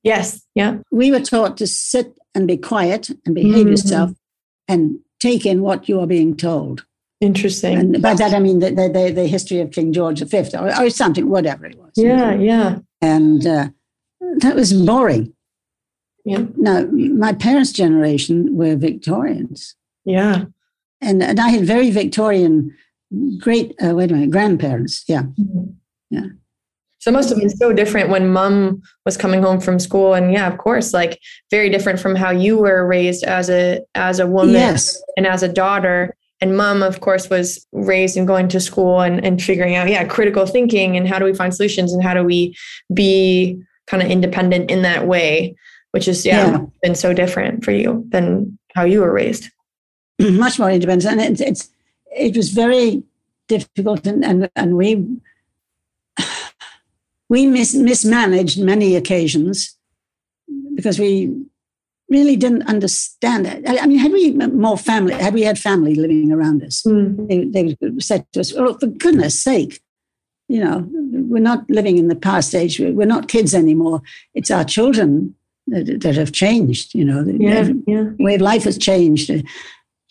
[0.03, 0.41] Yes.
[0.55, 0.79] Yeah.
[0.91, 3.69] We were taught to sit and be quiet and behave mm-hmm.
[3.71, 4.13] yourself
[4.69, 6.85] and take in what you are being told.
[7.21, 7.79] Interesting.
[7.79, 10.91] And by that I mean the, the, the history of King George V or, or
[10.91, 11.93] something, whatever it was.
[11.97, 12.79] Yeah, yeah.
[13.01, 13.69] And uh,
[14.39, 15.33] that was boring.
[16.27, 16.45] Yeah.
[16.57, 19.77] Now, my parents' generation were Victorians.
[20.05, 20.47] Yeah.
[21.01, 22.75] And, and I had very Victorian,
[23.39, 25.05] great, uh, wait a minute, grandparents.
[25.07, 25.23] Yeah.
[25.23, 25.71] Mm-hmm.
[26.11, 26.27] Yeah.
[26.99, 30.15] So it must have been so different when mom was coming home from school.
[30.15, 31.21] And yeah, of course, like
[31.53, 35.01] very different from how you were raised as a as a woman yes.
[35.17, 36.17] and as a daughter.
[36.41, 40.05] And mom, of course, was raised and going to school and, and figuring out, yeah,
[40.05, 42.57] critical thinking and how do we find solutions and how do we
[42.93, 45.55] be kind of independent in that way,
[45.97, 46.59] which is yeah, yeah.
[46.83, 49.49] been so different for you than how you were raised.
[50.21, 51.11] Much more independent.
[51.11, 51.71] And it's, it's
[52.15, 53.03] it was very
[53.49, 55.07] difficult and, and, and we
[57.31, 59.75] we mis- mismanaged many occasions
[60.75, 61.35] because we
[62.11, 63.65] really didn't understand it.
[63.67, 67.27] I mean, had we more family, had we had family living around us, mm.
[67.27, 69.81] they, they said to us, "Oh, for goodness sake,
[70.49, 72.79] you know, we're not living in the past age.
[72.79, 74.03] We're not kids anymore.
[74.35, 75.35] It's our children
[75.69, 76.95] that, that have changed.
[76.95, 78.11] You know, yeah, yeah.
[78.19, 79.31] way life has changed.
[79.31, 79.43] Uh,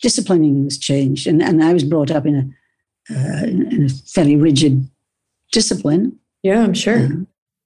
[0.02, 4.36] disciplining has changed, and and I was brought up in a uh, in a fairly
[4.36, 4.88] rigid
[5.52, 6.98] discipline." Yeah, I'm sure.
[6.98, 7.08] Uh,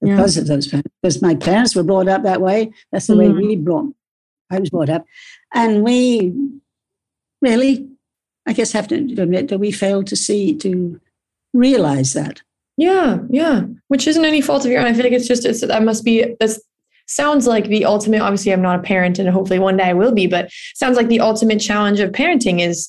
[0.03, 0.43] because yeah.
[0.43, 2.73] of those parents, because my parents were brought up that way.
[2.91, 3.19] That's the mm.
[3.19, 3.93] way we brought.
[4.51, 5.05] I was brought up,
[5.53, 6.33] and we
[7.43, 7.91] really
[8.47, 11.01] I guess, have to admit that we failed to see, to
[11.53, 12.43] realize that.
[12.77, 13.63] Yeah, yeah.
[13.89, 14.87] Which isn't any fault of your own.
[14.87, 16.59] I feel like it's just it's that must be that's
[17.11, 18.21] sounds like the ultimate.
[18.21, 20.27] Obviously, I'm not a parent, and hopefully one day I will be.
[20.27, 22.89] But sounds like the ultimate challenge of parenting is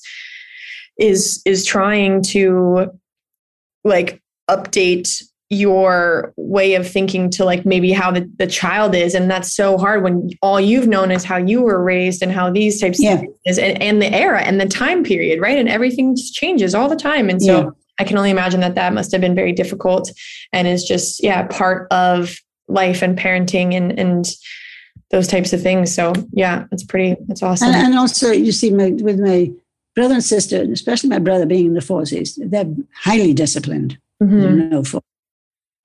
[0.99, 2.91] is is trying to
[3.83, 9.29] like update your way of thinking to like maybe how the, the child is and
[9.29, 12.79] that's so hard when all you've known is how you were raised and how these
[12.79, 13.15] types yeah.
[13.15, 16.73] of things and, and the era and the time period right and everything just changes
[16.73, 17.69] all the time and so yeah.
[17.99, 20.09] i can only imagine that that must have been very difficult
[20.53, 22.33] and is just yeah part of
[22.71, 24.35] life and parenting and and
[25.11, 28.71] those types of things so yeah it's pretty it's awesome and, and also you see
[28.71, 29.51] my, with my
[29.93, 34.41] brother and sister especially my brother being in the forces they're highly disciplined mm-hmm.
[34.41, 35.01] you know for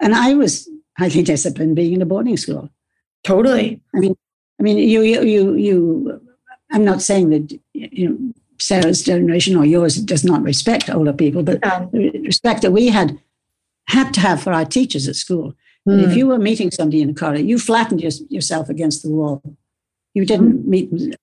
[0.01, 0.69] and I was
[0.99, 2.71] highly disciplined being in a boarding school.
[3.25, 3.81] Totally.
[3.95, 4.17] I mean,
[4.61, 6.21] I mean, you, you, you, you.
[6.71, 11.43] I'm not saying that you know Sarah's generation or yours does not respect older people,
[11.43, 11.87] but yeah.
[11.93, 13.19] the respect that we had
[13.89, 15.55] had to have for our teachers at school.
[15.87, 16.03] Mm.
[16.03, 16.19] If hmm.
[16.19, 19.43] you were meeting somebody in a corridor, you flattened your, yourself against the wall.
[20.15, 20.67] You didn't mm.
[20.67, 21.17] meet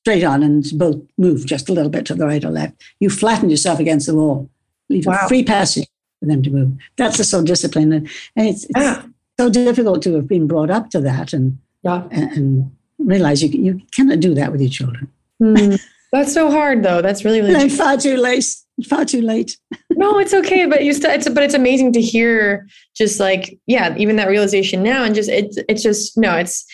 [0.00, 2.82] straight on and both move just a little bit to the right or left.
[3.00, 4.48] You flattened yourself against the wall,
[4.88, 5.18] leave wow.
[5.24, 5.88] a free passage
[6.20, 6.72] for them to move.
[6.96, 9.02] That's the soul discipline, and, and it's, it's yeah.
[9.38, 12.04] so difficult to have been brought up to that and yeah.
[12.10, 15.10] and, and realize you you cannot do that with your children.
[15.42, 15.80] Mm.
[16.12, 17.02] That's so hard, though.
[17.02, 18.46] That's really really far too late.
[18.86, 19.56] Far too late.
[19.90, 21.10] no, it's okay, but you still.
[21.10, 22.68] It's but it's amazing to hear.
[22.96, 26.64] Just like yeah, even that realization now, and just it's it's just no, it's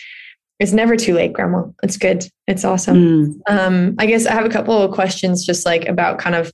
[0.59, 1.63] it's never too late, Grandma.
[1.83, 2.25] It's good.
[2.47, 2.97] It's awesome.
[2.97, 3.41] Mm.
[3.47, 6.51] Um, I guess I have a couple of questions, just like about kind of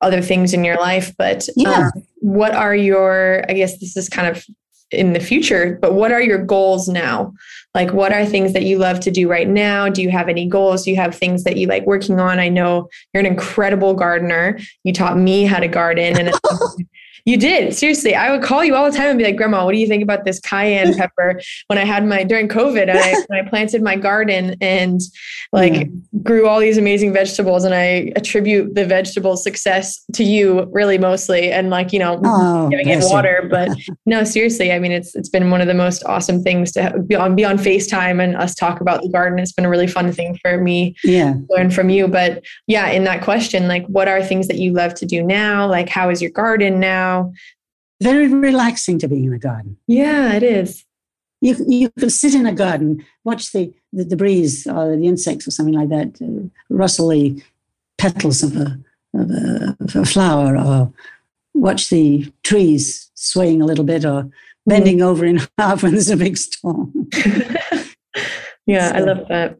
[0.00, 1.14] other things in your life.
[1.18, 1.90] But yeah.
[1.94, 4.44] um, what are your, I guess this is kind of
[4.90, 7.34] in the future, but what are your goals now?
[7.74, 9.88] Like, what are things that you love to do right now?
[9.88, 10.84] Do you have any goals?
[10.84, 12.38] Do you have things that you like working on?
[12.38, 14.58] I know you're an incredible gardener.
[14.84, 16.34] You taught me how to garden, and
[17.28, 17.74] You did.
[17.74, 18.14] Seriously.
[18.14, 20.02] I would call you all the time and be like, Grandma, what do you think
[20.02, 21.38] about this cayenne pepper?
[21.66, 24.98] when I had my during COVID, I when I planted my garden and
[25.52, 25.84] like yeah.
[26.22, 27.64] grew all these amazing vegetables.
[27.64, 31.52] And I attribute the vegetable success to you really mostly.
[31.52, 33.46] And like, you know, oh, giving it water.
[33.50, 33.76] But
[34.06, 37.14] no, seriously, I mean it's it's been one of the most awesome things to be
[37.14, 39.38] on be on FaceTime and us talk about the garden.
[39.38, 41.34] It's been a really fun thing for me yeah.
[41.50, 42.08] learn from you.
[42.08, 45.66] But yeah, in that question, like what are things that you love to do now?
[45.66, 47.17] Like how is your garden now?
[48.02, 49.76] Very relaxing to be in a garden.
[49.86, 50.84] Yeah, it is.
[51.40, 55.46] You, you can sit in a garden, watch the, the, the breeze or the insects
[55.46, 57.42] or something like that, uh, rustle the
[57.96, 58.78] petals of a,
[59.14, 60.92] of a, of a flower, or
[61.54, 64.30] watch the trees swaying a little bit or
[64.66, 67.08] bending over in half when there's a big storm.
[68.66, 69.58] yeah, so, I love that.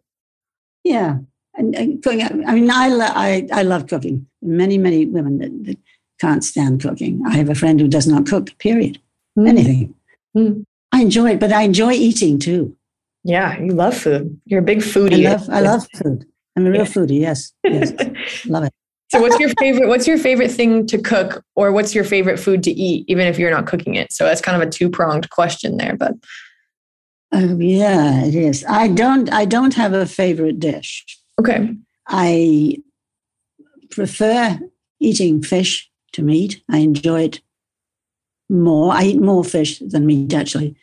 [0.84, 1.18] Yeah.
[1.54, 4.26] And, and cooking, I mean, I, I, I love cooking.
[4.42, 5.78] Many, many women that, that
[6.20, 7.22] can't stand cooking.
[7.26, 9.00] I have a friend who does not cook, period.
[9.38, 9.48] Mm.
[9.48, 9.94] Anything.
[10.36, 10.64] Mm.
[10.92, 12.76] I enjoy it, but I enjoy eating too.
[13.24, 14.40] Yeah, you love food.
[14.46, 15.26] You're a big foodie.
[15.26, 16.26] I love, I love food.
[16.56, 17.20] I'm a real foodie.
[17.20, 17.92] Yes, yes,
[18.46, 18.72] love it.
[19.10, 19.88] So, what's your favorite?
[19.88, 23.38] What's your favorite thing to cook, or what's your favorite food to eat, even if
[23.38, 24.12] you're not cooking it?
[24.12, 26.14] So that's kind of a two pronged question there, but.
[27.32, 28.64] Oh yeah, it is.
[28.68, 29.30] I don't.
[29.32, 31.04] I don't have a favorite dish.
[31.38, 31.74] Okay.
[32.06, 32.76] I
[33.90, 34.58] prefer
[35.00, 36.62] eating fish to meat.
[36.70, 37.40] I enjoy it
[38.48, 38.92] more.
[38.92, 40.76] I eat more fish than meat, actually.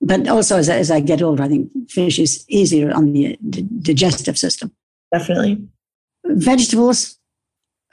[0.00, 3.38] But also, as, as I get older, I think fish is easier on the
[3.80, 4.72] digestive system.
[5.12, 5.66] Definitely.
[6.24, 7.18] Vegetables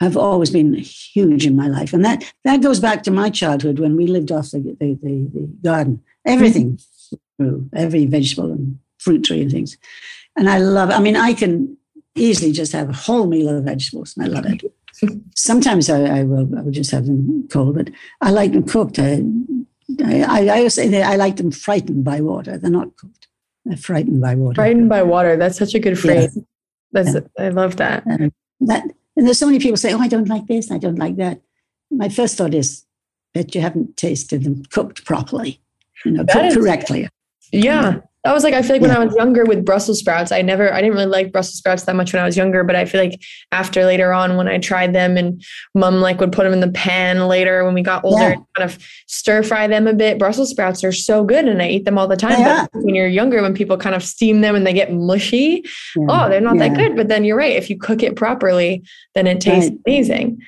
[0.00, 1.92] have always been huge in my life.
[1.92, 5.30] And that, that goes back to my childhood when we lived off the, the, the,
[5.32, 6.02] the garden.
[6.26, 6.78] Everything
[7.38, 9.78] grew, every vegetable and fruit tree and things.
[10.36, 11.76] And I love I mean, I can
[12.14, 14.62] easily just have a whole meal of vegetables, and I love it.
[15.34, 17.90] Sometimes I, I, will I will just have them cold, but
[18.20, 18.98] I like them cooked.
[18.98, 19.22] I,
[20.04, 22.58] I, I always say that I like them frightened by water.
[22.58, 23.28] They're not cooked.
[23.64, 24.56] They're frightened by water.
[24.56, 25.36] Frightened by water.
[25.36, 26.36] That's such a good phrase.
[26.36, 26.42] Yeah.
[26.92, 27.20] That's yeah.
[27.38, 28.04] I love that.
[28.06, 28.84] And that.
[29.16, 30.70] And there's so many people say, "Oh, I don't like this.
[30.70, 31.40] I don't like that."
[31.90, 32.84] My first thought is
[33.34, 35.60] that you haven't tasted them cooked properly,
[36.04, 37.08] you know, cooked is, correctly.
[37.52, 40.40] Yeah, that was like I feel like when I was younger with Brussels sprouts, I
[40.40, 42.86] never I didn't really like Brussels sprouts that much when I was younger, but I
[42.86, 43.20] feel like
[43.52, 45.44] after later on when I tried them and
[45.74, 48.36] mom like would put them in the pan later when we got older yeah.
[48.56, 50.18] kind of stir fry them a bit.
[50.18, 52.40] Brussels sprouts are so good and I eat them all the time.
[52.40, 52.66] Yeah.
[52.72, 55.62] But when you're younger, when people kind of steam them and they get mushy,
[55.94, 56.06] yeah.
[56.08, 56.96] oh, they're not that good.
[56.96, 57.54] But then you're right.
[57.54, 58.82] If you cook it properly,
[59.14, 59.78] then it tastes right.
[59.86, 60.40] amazing.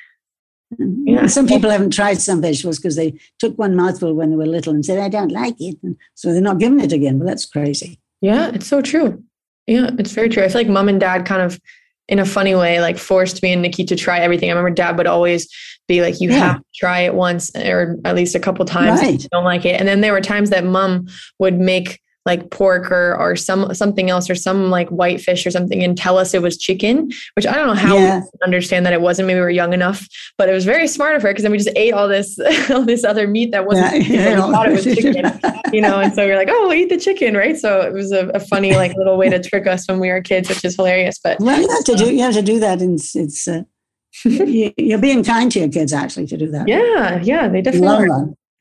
[0.74, 1.06] Mm-hmm.
[1.08, 1.26] Yeah.
[1.26, 4.74] Some people haven't tried some vegetables because they took one mouthful when they were little
[4.74, 5.76] and said, I don't like it.
[5.82, 7.18] And so they're not giving it again.
[7.18, 8.00] Well, that's crazy.
[8.20, 9.22] Yeah, it's so true.
[9.66, 10.42] Yeah, it's very true.
[10.42, 11.60] I feel like mom and dad kind of
[12.08, 14.48] in a funny way, like forced me and Nikki to try everything.
[14.48, 15.48] I remember dad would always
[15.88, 16.38] be like, you Yeah.
[16.38, 19.00] have to try it once or at least a couple times.
[19.02, 19.78] if you don't like it.
[19.78, 21.08] And then there were times that mom
[21.40, 25.50] would make like pork or, or some something else or some like white fish or
[25.50, 28.20] something and tell us it was chicken, which I don't know how Yeah.
[28.20, 29.28] we understand that it wasn't.
[29.28, 30.06] Maybe we were young enough,
[30.36, 32.38] but it was very smart of her because then we just ate all this
[32.70, 35.40] all this other meat that wasn't Yeah, chicken, we thought it was chicken
[35.72, 37.56] you know, and so we are like, oh, we'll eat the chicken, right?
[37.56, 40.20] So it was a, a funny, like, little way to trick us when we were
[40.20, 41.18] kids, which is hilarious.
[41.22, 42.14] But Well, you have to do.
[42.14, 43.16] You have to do that, and it's.
[43.16, 43.62] it's uh,
[44.24, 46.68] you, you're being kind to your kids actually to do that.
[46.68, 48.08] yeah, yeah, they definitely long are.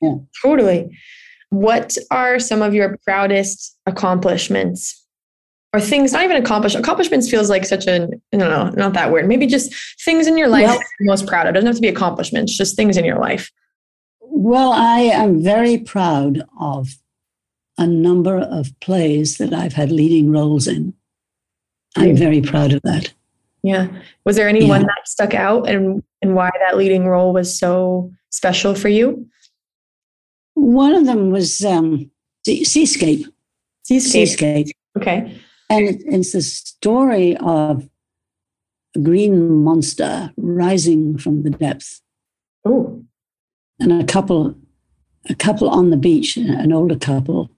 [0.01, 0.27] run.
[0.41, 0.89] Totally.
[1.49, 5.01] What are some of your proudest accomplishments?
[5.73, 6.73] Or things, not even accomplish.
[6.73, 9.27] Accomplishments feels like such a, don't know, not that word.
[9.27, 9.73] Maybe just
[10.05, 11.51] things in your life Well- you're most proud of.
[11.51, 13.51] It doesn't have to be accomplishments, just things in your life.
[14.21, 16.95] Well, I am very proud of
[17.77, 20.93] a number of plays that I've had leading roles in.
[21.95, 22.15] I'm hmm.
[22.15, 23.13] very proud of that.
[23.63, 23.87] Yeah.
[24.25, 24.87] Was there anyone Yeah.
[24.87, 29.27] that stuck out and, and why that leading role was so special for you?
[30.65, 32.09] One of them was um,
[32.43, 33.27] Sea- Seascape.
[33.83, 34.27] Seascape.
[34.27, 34.75] Seascape.
[34.97, 35.39] Okay.
[35.69, 37.87] And it, it's the story of
[38.95, 42.01] a green monster rising from the depth.
[42.65, 43.05] Oh,
[43.79, 44.55] and a couple,
[45.29, 47.51] a couple on the beach, an older couple,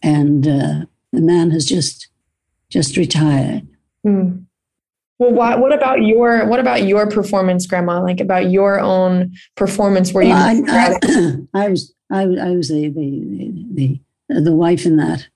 [0.00, 2.06] and uh, the man has just
[2.70, 3.66] just retired.
[4.04, 4.42] Hmm.
[5.18, 8.00] Well, what, what about your what about your performance, Grandma?
[8.00, 10.12] Like about your own performance?
[10.12, 10.30] Where you?
[10.30, 10.98] Well, I?
[11.02, 15.26] I, I was I, was- I was the the, the the wife in that,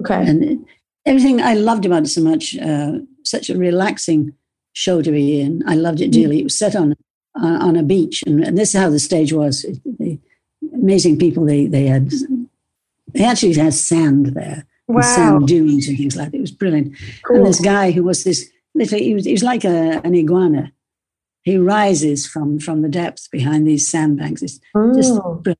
[0.00, 0.26] okay.
[0.26, 0.64] and
[1.06, 2.56] everything I loved about it so much.
[2.58, 4.32] Uh, such a relaxing
[4.72, 5.62] show to be in.
[5.66, 6.40] I loved it dearly.
[6.40, 6.94] It was set on
[7.36, 9.64] on, on a beach, and, and this is how the stage was.
[9.64, 10.18] It- the
[10.74, 12.10] amazing people they they had.
[13.12, 15.00] They actually had sand there, wow.
[15.00, 16.36] sand dunes and things like that.
[16.36, 16.94] It was brilliant.
[17.26, 17.38] Cool.
[17.38, 20.70] And this guy who was this literally, he was, he was like a, an iguana.
[21.42, 24.42] He rises from from the depths behind these sandbanks.
[24.42, 24.60] It's
[24.94, 25.40] just Oh.
[25.42, 25.58] brilliant.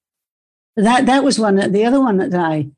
[0.76, 1.56] That that was one.
[1.72, 2.68] The other one that I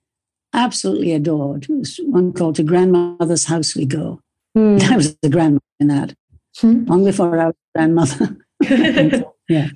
[0.55, 4.21] absolutely adored was one called "To Grandmother's House We Go."
[4.55, 4.79] Hmm.
[4.83, 6.15] I was the grandmother in that
[6.59, 6.85] Hmm.
[6.85, 8.37] long before I was grandmother.
[9.49, 9.69] yeah,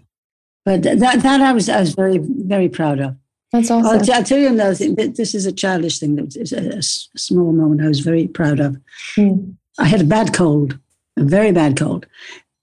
[0.64, 3.16] but that that I was I was very very proud of.
[3.52, 3.88] That's also.
[3.88, 4.06] I'll, awesome.
[4.06, 4.94] t- I'll tell you another thing.
[4.94, 6.16] This is a childish thing.
[6.16, 8.76] that that is a small moment I was very proud of.
[9.14, 9.52] Hmm.
[9.78, 10.78] I had a bad cold,
[11.16, 12.06] a very bad cold.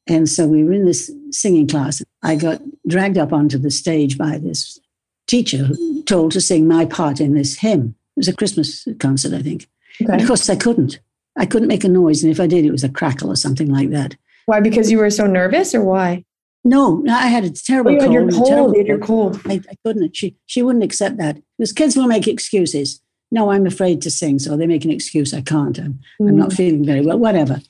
[0.08, 2.04] And so we were in this singing class.
[2.24, 4.80] I got dragged up onto the stage by this
[5.28, 6.02] teacher mm-hmm.
[6.02, 7.96] told to sing my part in this hymn.
[8.16, 9.68] It was a Christmas concert, I think.
[10.02, 10.22] Okay.
[10.22, 11.00] of course, I couldn't.
[11.38, 12.24] I couldn't make a noise.
[12.24, 14.16] And if I did, it was a crackle or something like that.
[14.46, 14.60] Why?
[14.60, 16.26] Because you were so nervous, or why?
[16.64, 18.48] No, I had a Oh, terrible you had your cold.
[18.48, 19.42] terrible You had your cold.
[19.46, 20.16] I, I couldn't.
[20.16, 23.02] She she wouldn't accept that because kids will make excuses.
[23.32, 25.34] No, I'm afraid to sing, so they make an excuse.
[25.34, 25.78] I can't.
[25.80, 26.56] I'm, I'm not mm.
[26.58, 27.18] feeling very well.
[27.18, 27.62] Whatever.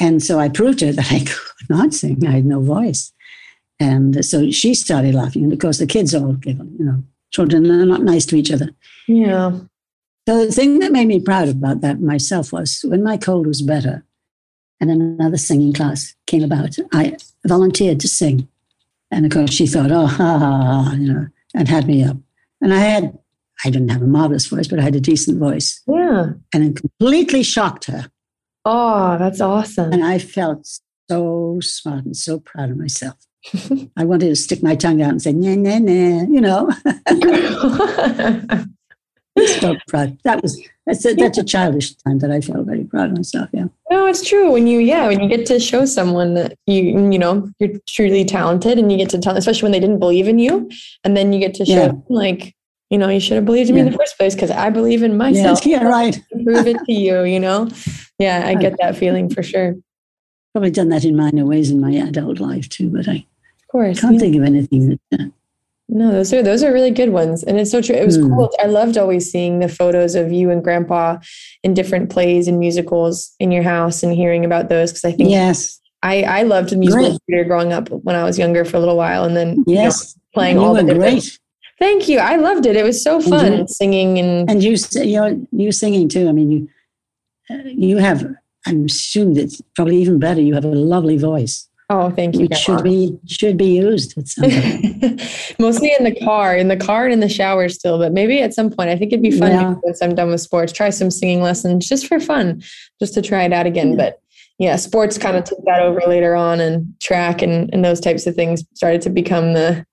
[0.00, 2.24] And so I proved to her that I could not sing.
[2.26, 3.12] I had no voice.
[3.80, 5.44] And so she started laughing.
[5.44, 6.72] And of course, the kids all giggled.
[6.78, 8.70] You know, children are not nice to each other.
[9.06, 9.58] Yeah.
[10.28, 13.62] So the thing that made me proud about that myself was when my cold was
[13.62, 14.04] better
[14.80, 17.16] and another singing class came about, I
[17.46, 18.48] volunteered to sing.
[19.10, 22.18] And of course, she thought, oh, ha, ha, ha, you know, and had me up.
[22.60, 23.18] And I had,
[23.64, 25.80] I didn't have a marvelous voice, but I had a decent voice.
[25.86, 26.32] Yeah.
[26.52, 28.10] And it completely shocked her.
[28.64, 29.92] Oh, that's awesome.
[29.92, 30.68] And I felt
[31.08, 33.16] so smart and so proud of myself.
[33.96, 36.70] I wanted to stick my tongue out and say, nah, nah, nah, you know,
[39.60, 40.18] so proud.
[40.24, 43.48] That was, that's a, that's a childish time that I felt very proud of myself.
[43.52, 43.66] Yeah.
[43.90, 44.50] No, it's true.
[44.50, 48.24] When you, yeah, when you get to show someone that you, you know, you're truly
[48.24, 50.68] talented and you get to tell, especially when they didn't believe in you.
[51.04, 51.86] And then you get to show, Yeah.
[51.88, 52.54] them, like,
[52.90, 55.02] you know, you should have believed in me in the first place because I believe
[55.02, 55.64] in myself.
[55.64, 56.18] Yes, yeah, right.
[56.44, 57.68] Prove it to you, you know?
[58.18, 59.76] Yeah, I get that feeling for sure.
[60.54, 63.26] Probably done that in minor ways in my adult life too, but I
[63.70, 63.98] course.
[63.98, 65.32] I can't think of anything that.
[65.90, 67.96] No, those are those are really good ones, and it's so true.
[67.96, 68.28] It was Hmm.
[68.34, 68.50] cool.
[68.62, 71.16] I loved always seeing the photos of you and Grandpa
[71.62, 75.30] in different plays and musicals in your house, and hearing about those because I think
[75.30, 77.20] yes, I I loved musical Great.
[77.26, 79.82] theater growing up when I was younger for a little while, and then you know,
[79.82, 81.00] yes, playing you all the different.
[81.00, 81.38] great,
[81.78, 82.18] Thank you.
[82.18, 82.74] I loved it.
[82.76, 86.28] It was so you- fun singing and and you you're you singing too.
[86.28, 86.68] I mean, you
[87.50, 88.26] uh, you have.
[88.66, 90.42] I'm assuming that probably even better.
[90.42, 92.42] You have a lovely voice, oh, thank you.
[92.42, 95.54] which should be should be used at some point.
[95.58, 98.54] Mostly in the car, in the car and in the shower still, but maybe at
[98.54, 98.90] some point.
[98.90, 99.74] I think it'd be fun Yeah.
[99.82, 102.62] once I'm done with sports, try some singing lessons just for fun,
[103.00, 103.90] just to try it out again.
[103.90, 103.96] Yeah.
[103.96, 104.20] But
[104.58, 108.26] yeah, sports kind of took that over later on and track and, and those types
[108.26, 109.86] of things started to become the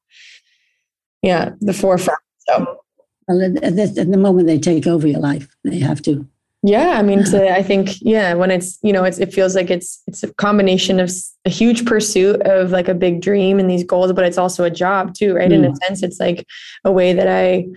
[1.22, 2.20] yeah, the forefront.
[2.48, 2.80] So
[3.28, 6.28] Well, at, at the, at the moment they take over your life, they have to.
[6.66, 9.70] Yeah, I mean, to I think yeah, when it's you know, it's it feels like
[9.70, 11.11] it's it's a combination of
[11.45, 14.72] a huge pursuit of like a big dream and these goals, but it's also a
[14.72, 15.51] job too, right?
[15.51, 15.53] Mm.
[15.53, 16.47] In a sense, it's like
[16.84, 17.68] a way that I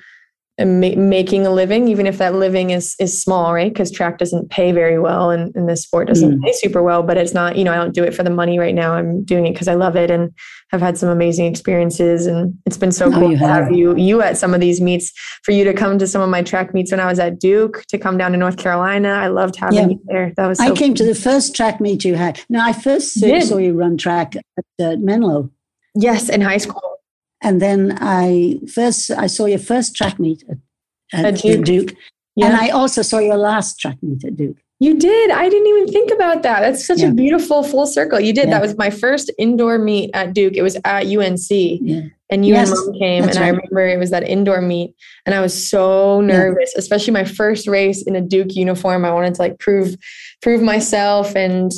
[0.67, 3.73] ma- making a living, even if that living is is small, right?
[3.73, 6.43] Because track doesn't pay very well, and, and this sport doesn't mm.
[6.43, 7.03] pay super well.
[7.03, 8.95] But it's not, you know, I don't do it for the money right now.
[8.95, 10.33] I'm doing it because I love it and
[10.71, 12.27] have had some amazing experiences.
[12.27, 13.65] And it's been so oh, cool to have.
[13.65, 15.13] have you you at some of these meets.
[15.45, 17.85] For you to come to some of my track meets when I was at Duke,
[17.89, 19.89] to come down to North Carolina, I loved having yeah.
[19.89, 20.33] you there.
[20.37, 20.59] That was.
[20.59, 20.97] So I came cool.
[20.97, 22.41] to the first track meet you had.
[22.49, 25.51] No, I first you saw you run track at uh, Menlo.
[25.95, 26.88] Yes, in high school.
[27.43, 30.59] And then I first I saw your first track meet at
[31.12, 31.64] at, at Duke.
[31.64, 31.95] Duke.
[32.36, 32.47] Yeah.
[32.47, 34.57] And I also saw your last track meet at Duke.
[34.80, 35.30] You did.
[35.32, 36.61] I didn't even think about that.
[36.61, 37.09] That's such yeah.
[37.09, 38.20] a beautiful full circle.
[38.20, 38.45] You did.
[38.45, 38.55] Yeah.
[38.55, 40.55] That was my first indoor meet at Duke.
[40.55, 41.51] It was at UNC.
[41.51, 42.03] Yeah.
[42.30, 43.24] And you yes, and mom came.
[43.24, 43.45] And right.
[43.45, 44.95] I remember it was that indoor meet.
[45.26, 49.05] And I was so nervous, especially my first race in a Duke uniform.
[49.05, 49.97] I wanted to like prove
[50.43, 51.72] prove myself and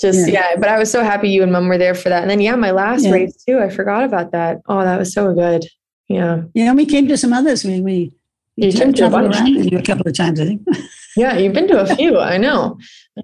[0.00, 0.56] just yeah.
[0.56, 2.22] But I was so happy you and mom were there for that.
[2.22, 3.58] And then yeah, my last race too.
[3.58, 4.60] I forgot about that.
[4.66, 5.64] Oh, that was so good.
[6.08, 6.42] Yeah.
[6.54, 7.64] Yeah, we came to some others.
[7.64, 8.12] We we
[8.56, 9.36] you been to a bunch.
[9.36, 10.66] a couple of times, I think.
[11.16, 12.18] yeah, you've been to a few.
[12.18, 12.78] I know.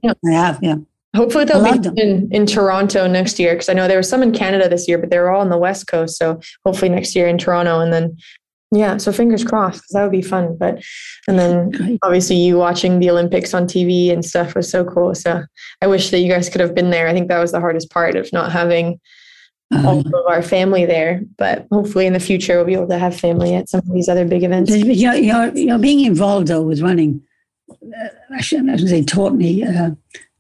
[0.05, 0.15] I.
[0.27, 0.61] I have.
[0.63, 0.77] Yeah.
[1.17, 4.33] Hopefully they'll be in, in Toronto next year because I know there were some in
[4.33, 6.19] Canada this year, but they were all on the West Coast.
[6.19, 8.17] So hopefully next year in Toronto, and then
[8.71, 10.57] yeah, so fingers crossed because that would be fun.
[10.57, 10.83] But
[11.29, 15.15] and then obviously you watching the Olympics on TV and stuff was so cool.
[15.15, 15.45] So
[15.81, 17.09] I wish that you guys could have been there.
[17.09, 19.01] I think that was the hardest part of not having
[19.73, 20.19] all uh-huh.
[20.19, 21.23] of our family there.
[21.37, 24.09] But hopefully in the future we'll be able to have family at some of these
[24.09, 24.71] other big events.
[24.75, 27.23] You're, you're, you're being involved though with running.
[27.71, 29.65] Uh, I shouldn't, I shouldn't say taught me.
[29.65, 29.93] Uh,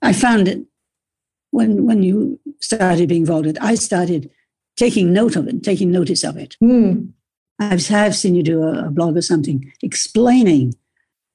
[0.02, 0.60] I found it
[1.50, 3.46] when when you started being involved.
[3.46, 4.30] It, I started
[4.76, 6.56] taking note of it, taking notice of it.
[6.62, 7.12] Mm.
[7.58, 10.74] I've, I've seen you do a, a blog or something explaining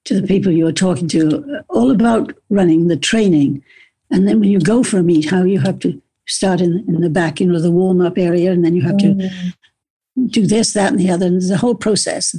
[0.05, 3.63] to the people you are talking to uh, all about running, the training,
[4.11, 7.01] and then when you go for a meet, how you have to start in, in
[7.01, 9.19] the back, you know, the warm up area, and then you have mm-hmm.
[9.19, 11.25] to do this, that, and the other.
[11.25, 12.35] And there's a whole process.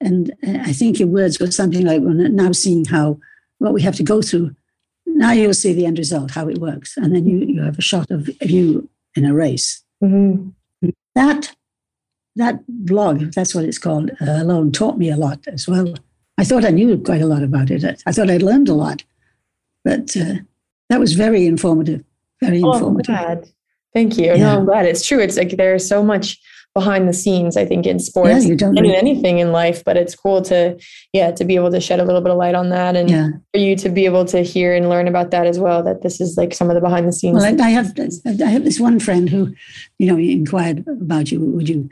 [0.00, 3.18] And I think your words were something like, well, now seeing how
[3.58, 4.54] what we have to go through,
[5.06, 6.96] now you'll see the end result, how it works.
[6.96, 9.82] And then you, you have a shot of you in a race.
[10.02, 10.90] Mm-hmm.
[11.14, 11.54] That
[12.36, 15.94] that blog, if that's what it's called, uh, alone taught me a lot as well.
[16.38, 17.84] I thought I knew quite a lot about it.
[17.84, 19.04] I, I thought I'd learned a lot,
[19.84, 20.36] but uh,
[20.90, 22.04] that was very informative.
[22.40, 22.82] Very informative.
[22.82, 23.06] oh, informative.
[23.06, 23.48] Glad.
[23.94, 24.26] Thank you.
[24.26, 24.36] Yeah.
[24.36, 24.84] No, I'm glad.
[24.84, 25.20] It's true.
[25.20, 26.38] It's like there's so much
[26.74, 29.82] behind the scenes, I think, in sports yeah, you don't and in anything in life.
[29.82, 30.78] But it's cool to,
[31.14, 33.28] yeah, to be able to shed a little bit of light on that and yeah.
[33.54, 35.82] for you to be able to hear and learn about that as well.
[35.82, 37.36] That this is like some of the behind the scenes.
[37.36, 39.54] Well, I, I have I have this one friend who,
[39.98, 41.40] you know, inquired about you.
[41.40, 41.88] Would you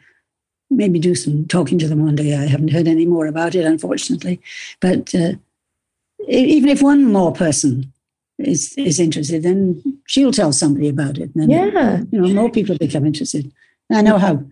[0.76, 2.36] maybe do some talking to them one day?
[2.36, 4.40] I haven't heard any more about it, unfortunately.
[4.80, 5.32] But uh,
[6.28, 7.92] even if one more person
[8.38, 11.30] is is interested, then she'll tell somebody about it.
[11.34, 13.50] And then, yeah, you know, more people become interested.
[13.88, 14.44] And I know how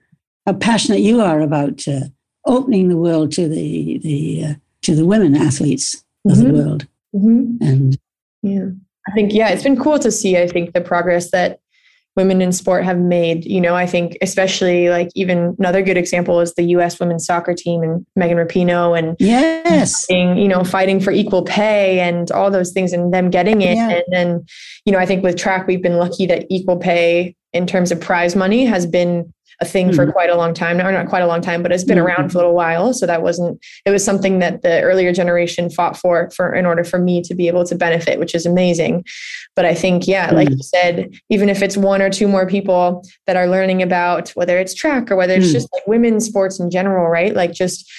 [0.46, 2.06] how passionate you are about uh,
[2.46, 6.42] opening the world to the the uh, to the women athletes of mm-hmm.
[6.42, 6.86] the world.
[7.14, 7.64] Mm-hmm.
[7.64, 7.98] And
[8.42, 8.68] yeah,
[9.08, 10.36] I think yeah, it's been cool to see.
[10.36, 11.60] I think the progress that
[12.16, 13.44] women in sport have made.
[13.44, 17.00] You know, I think especially like even another good example is the U.S.
[17.00, 22.00] women's soccer team and Megan Rapinoe and yes, fighting, you know, fighting for equal pay
[22.00, 23.76] and all those things and them getting it.
[23.76, 23.90] Yeah.
[23.90, 24.46] And then,
[24.84, 28.00] you know, I think with track we've been lucky that equal pay in terms of
[28.00, 29.96] prize money has been a thing mm-hmm.
[29.96, 32.06] for quite a long time now, not quite a long time, but it's been mm-hmm.
[32.06, 32.92] around for a little while.
[32.94, 36.84] So that wasn't, it was something that the earlier generation fought for, for in order
[36.84, 39.04] for me to be able to benefit, which is amazing.
[39.54, 40.36] But I think, yeah, mm-hmm.
[40.36, 44.30] like you said, even if it's one or two more people that are learning about
[44.30, 45.52] whether it's track or whether it's mm.
[45.52, 47.34] just like women's sports in general, right?
[47.34, 47.90] Like just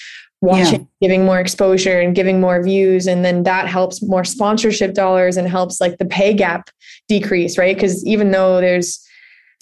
[0.42, 1.08] watching, yeah.
[1.08, 3.08] giving more exposure and giving more views.
[3.08, 6.70] And then that helps more sponsorship dollars and helps like the pay gap
[7.08, 7.76] decrease, right?
[7.76, 9.00] Because even though there's,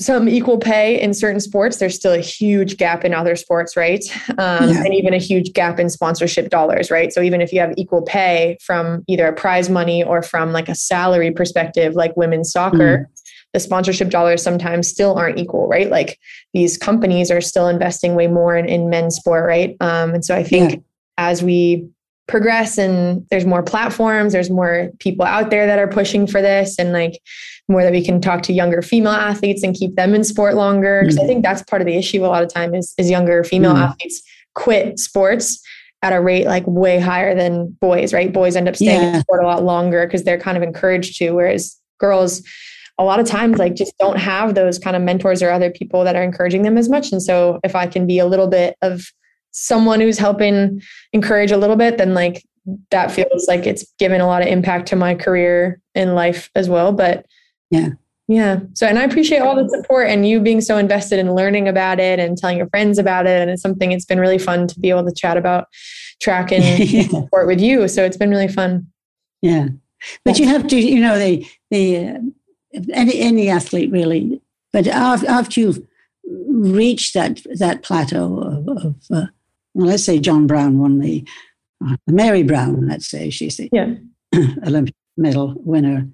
[0.02, 4.03] some equal pay in certain sports, there's still a huge gap in other sports, right?
[4.38, 4.84] Um, yeah.
[4.84, 7.14] And even a huge gap in sponsorship dollars, right?
[7.14, 10.68] So even if you have equal pay from either a prize money or from like
[10.68, 13.06] a salary perspective, like women's soccer, mm.
[13.53, 15.91] the sponsorship dollars sometimes still aren't equal, right?
[15.91, 16.18] Like
[16.53, 19.78] these companies are still investing way more in, in men's sport, right?
[19.82, 20.80] Um, and so I think yeah.
[21.18, 21.88] as we
[22.28, 26.80] progress and there's more platforms there's more people out there that are pushing for this
[26.80, 27.19] and like
[27.72, 31.02] more that we can talk to younger female athletes and keep them in sport longer
[31.02, 31.23] because mm-hmm.
[31.23, 33.73] i think that's part of the issue a lot of time is, is younger female
[33.73, 33.84] mm-hmm.
[33.84, 34.22] athletes
[34.53, 35.61] quit sports
[36.03, 39.15] at a rate like way higher than boys right boys end up staying yeah.
[39.15, 42.43] in sport a lot longer because they're kind of encouraged to whereas girls
[42.98, 46.03] a lot of times like just don't have those kind of mentors or other people
[46.03, 48.76] that are encouraging them as much and so if i can be a little bit
[48.81, 49.06] of
[49.52, 50.81] someone who's helping
[51.14, 52.43] encourage a little bit, then like
[52.89, 56.69] that feels like it's given a lot of impact to my career in life as
[56.69, 56.91] well.
[56.91, 57.26] But
[57.72, 57.89] yeah.
[58.27, 58.60] Yeah.
[58.76, 61.99] So, and I appreciate all the support and you being so invested in learning about
[61.99, 63.41] it and telling your friends about it.
[63.41, 65.68] And it's something it's been really fun to be able to chat about
[66.22, 67.10] track and yeah.
[67.10, 67.89] support with you.
[67.89, 68.88] So it's been really fun.
[69.41, 69.68] Yeah.
[70.23, 70.45] But yeah.
[70.45, 72.19] you have to, you know, the, the, uh,
[72.93, 74.41] any, any athlete really,
[74.72, 75.85] but after, after you've
[76.23, 79.26] reached that, that plateau of, of uh,
[79.73, 81.27] well, let's say John Brown won the,
[81.85, 83.95] uh, Mary Brown, let's say she's the yeah.
[84.65, 86.07] Olympic medal winner.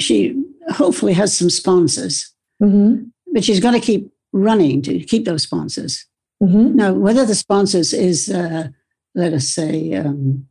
[0.00, 2.32] She hopefully has some sponsors,
[2.62, 3.04] mm-hmm.
[3.32, 6.06] but she's got to keep running to keep those sponsors.
[6.42, 6.76] Mm-hmm.
[6.76, 8.68] Now, whether the sponsors is, uh,
[9.14, 10.46] let us say, um,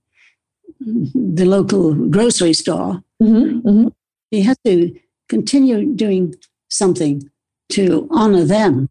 [0.80, 3.68] the local grocery store, mm-hmm.
[3.68, 3.88] mm-hmm.
[4.32, 4.96] she has to
[5.28, 6.36] continue doing
[6.70, 7.30] something
[7.70, 8.90] to honor them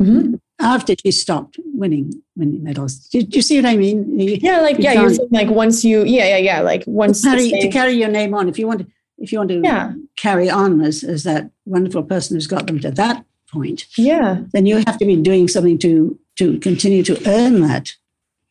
[0.00, 0.34] mm-hmm.
[0.60, 2.98] after she stopped winning winning medals.
[3.08, 4.18] Do, do you see what I mean?
[4.18, 7.30] You, yeah, like yeah, you're saying like once you yeah yeah yeah like once to
[7.30, 8.86] carry, to carry your name on if you want to
[9.18, 9.92] if you want to yeah.
[10.16, 14.66] carry on as, as that wonderful person who's got them to that point, yeah, then
[14.66, 17.92] you have to be doing something to to continue to earn that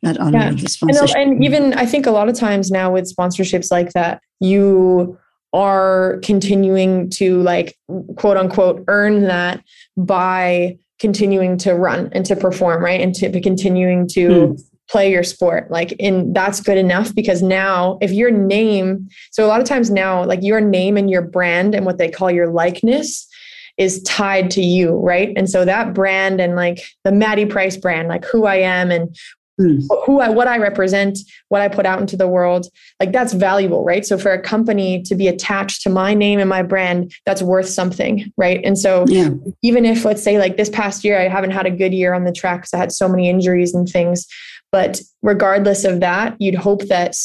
[0.03, 0.49] that honor yeah.
[0.49, 1.15] of the sponsorship.
[1.15, 5.17] And, and even I think a lot of times now with sponsorships like that, you
[5.53, 7.77] are continuing to like
[8.17, 9.63] quote unquote earn that
[9.95, 15.23] by continuing to run and to perform right and to continuing to mm play your
[15.23, 19.67] sport like in that's good enough because now if your name so a lot of
[19.67, 23.27] times now like your name and your brand and what they call your likeness
[23.77, 28.07] is tied to you right and so that brand and like the Maddy Price brand
[28.07, 29.15] like who i am and
[29.59, 29.83] mm.
[30.05, 31.19] who I what I represent,
[31.49, 32.67] what I put out into the world,
[32.99, 34.05] like that's valuable, right?
[34.05, 37.69] So for a company to be attached to my name and my brand, that's worth
[37.69, 38.61] something, right?
[38.63, 39.29] And so yeah.
[39.61, 42.23] even if let's say like this past year I haven't had a good year on
[42.23, 44.27] the track because I had so many injuries and things,
[44.71, 47.15] but regardless of that, you'd hope that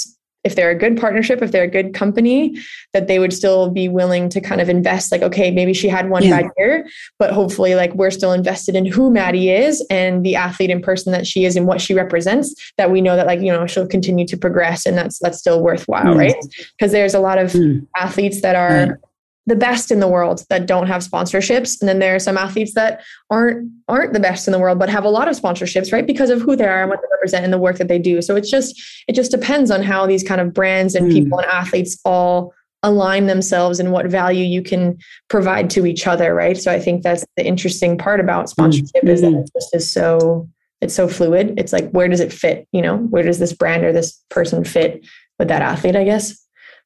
[0.44, 2.58] if they're a good partnership, if they're a good company,
[2.92, 5.12] that they would still be willing to kind of invest.
[5.12, 6.42] Like, okay, maybe she had one yeah.
[6.42, 6.88] bad year,
[7.18, 11.12] but hopefully, like, we're still invested in who Maddy is and the athlete in person
[11.12, 12.54] that she is and what she represents.
[12.76, 15.62] That we know that, like, you know, she'll continue to progress, and that's that's still
[15.62, 16.18] worthwhile, mm.
[16.18, 16.36] right?
[16.76, 17.86] Because there's a lot of mm.
[17.96, 18.88] athletes that are.
[18.88, 18.98] Right
[19.46, 21.80] the best in the world that don't have sponsorships.
[21.80, 24.88] And then there are some athletes that aren't aren't the best in the world but
[24.88, 26.06] have a lot of sponsorships right?
[26.06, 28.22] Because of who they are and what they represent and the work that they do.
[28.22, 31.12] So it's just it just depends on how these kind of brands and mm.
[31.12, 32.54] people and athletes all
[32.84, 34.98] align themselves and what value you can
[35.28, 36.56] provide to each other right?
[36.56, 39.08] So i think that's the interesting part about sponsorship mm.
[39.08, 39.38] is that hmm.
[39.38, 40.48] it just is so
[40.80, 41.54] it's so fluid.
[41.58, 42.96] It's like where does it fit you know?
[42.96, 45.04] Where does this brand or this person fit
[45.38, 46.38] with that athlete i guess?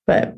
[0.06, 0.34] But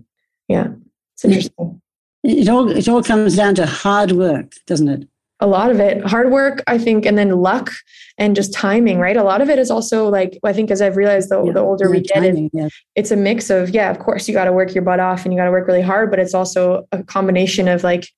[0.48, 0.68] yeah
[1.14, 1.80] it's interesting
[2.22, 5.08] it all it all comes down to hard work, doesn't it?
[5.40, 7.70] A lot of it, hard work, I think, and then luck
[8.18, 9.16] and just timing, right?
[9.16, 11.60] A lot of it is also like I think as I've realized the, yeah, the
[11.60, 12.68] older we get, timing, it, yeah.
[12.96, 15.32] it's a mix of yeah, of course you got to work your butt off and
[15.32, 18.08] you got to work really hard, but it's also a combination of like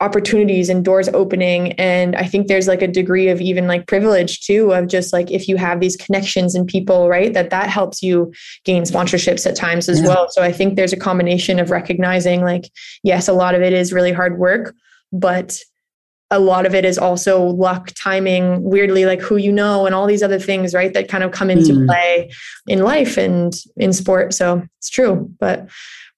[0.00, 4.40] opportunities and doors opening and i think there's like a degree of even like privilege
[4.40, 8.00] too of just like if you have these connections and people right that that helps
[8.00, 8.32] you
[8.64, 10.06] gain sponsorships at times as yeah.
[10.06, 12.70] well so i think there's a combination of recognizing like
[13.02, 14.72] yes a lot of it is really hard work
[15.12, 15.58] but
[16.30, 20.06] a lot of it is also luck, timing, weirdly, like who you know, and all
[20.06, 21.86] these other things, right, that kind of come into mm.
[21.86, 22.30] play
[22.66, 24.34] in life and in sport.
[24.34, 25.68] So it's true, but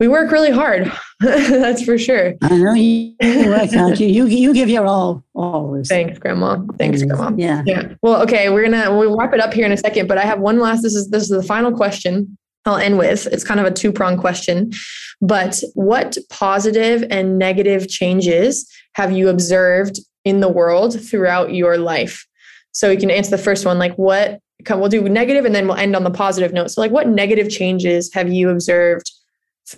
[0.01, 0.91] we work really hard.
[1.21, 2.35] That's for sure.
[2.43, 4.01] I know you work hard.
[4.01, 5.89] You, you you give your all always.
[5.89, 6.65] Thanks, Grandma.
[6.79, 7.33] Thanks, Grandma.
[7.37, 7.63] Yeah.
[7.67, 7.95] Yeah.
[8.03, 10.41] Well, okay, we're gonna we'll wrap it up here in a second, but I have
[10.41, 10.83] one last.
[10.83, 12.37] This is this is the final question.
[12.65, 13.27] I'll end with.
[13.27, 14.73] It's kind of a two prong question,
[15.21, 22.27] but what positive and negative changes have you observed in the world throughout your life?
[22.73, 24.41] So you can answer the first one, like what.
[24.69, 26.71] We'll do negative, and then we'll end on the positive note.
[26.71, 29.11] So, like, what negative changes have you observed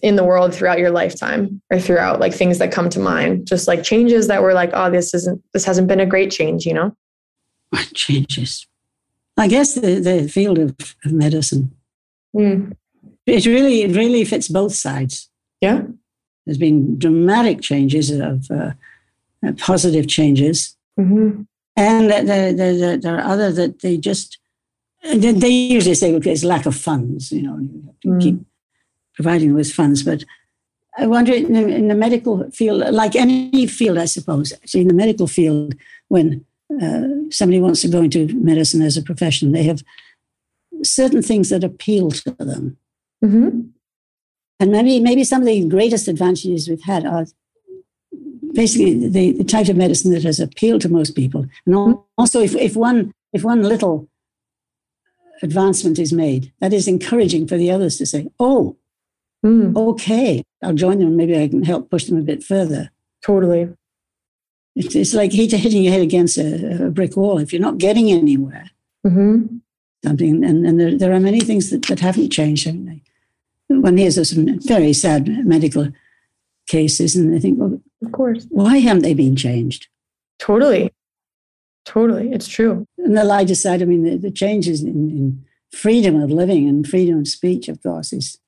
[0.02, 3.46] in the world throughout your lifetime, or throughout like things that come to mind?
[3.46, 6.66] Just like changes that were like, oh, this isn't, this hasn't been a great change,
[6.66, 6.96] you know?
[7.70, 8.66] What changes?
[9.36, 10.74] I guess the the field of,
[11.04, 11.72] of medicine
[12.34, 12.76] Mm.
[13.26, 15.30] It really, it really fits both sides.
[15.60, 15.82] Yeah.
[16.44, 18.72] There's been dramatic changes of uh,
[19.46, 20.76] uh, positive changes.
[20.98, 21.42] Mm-hmm.
[21.76, 24.38] And there, there, there, are other that they just,
[25.02, 28.22] they usually say, okay, it's lack of funds, you know, you have to mm.
[28.22, 28.40] keep
[29.14, 30.02] providing with funds.
[30.02, 30.24] But
[30.98, 34.88] I wonder in the, in the, medical field, like any field, I suppose, actually in
[34.88, 35.74] the medical field,
[36.08, 36.44] when
[36.80, 39.82] uh, somebody wants to go into medicine as a profession, they have
[40.82, 42.76] certain things that appeal to them.
[43.24, 43.60] Mm-hmm.
[44.60, 47.26] And maybe maybe some of the greatest advantages we've had are
[48.54, 51.46] basically the, the type of medicine that has appealed to most people.
[51.66, 54.08] And also, if, if one if one little
[55.42, 58.76] advancement is made, that is encouraging for the others to say, oh,
[59.44, 59.76] mm.
[59.76, 61.16] okay, I'll join them.
[61.16, 62.90] Maybe I can help push them a bit further.
[63.24, 63.68] Totally.
[64.76, 67.38] It's, it's like hitting your head against a, a brick wall.
[67.38, 68.70] If you're not getting anywhere,
[69.06, 69.56] mm-hmm.
[70.04, 73.02] something, and, and there, there are many things that, that haven't changed, haven't they?
[73.68, 75.88] One hears of some very sad medical
[76.68, 77.80] cases, and they think, well,
[78.12, 79.88] of course, why haven't they been changed?
[80.38, 80.92] Totally.
[81.86, 82.30] Totally.
[82.30, 82.86] It's true.
[82.98, 86.86] And the lighter side, I mean, the, the changes in, in, freedom of living and
[86.86, 88.38] freedom of speech, of course, is,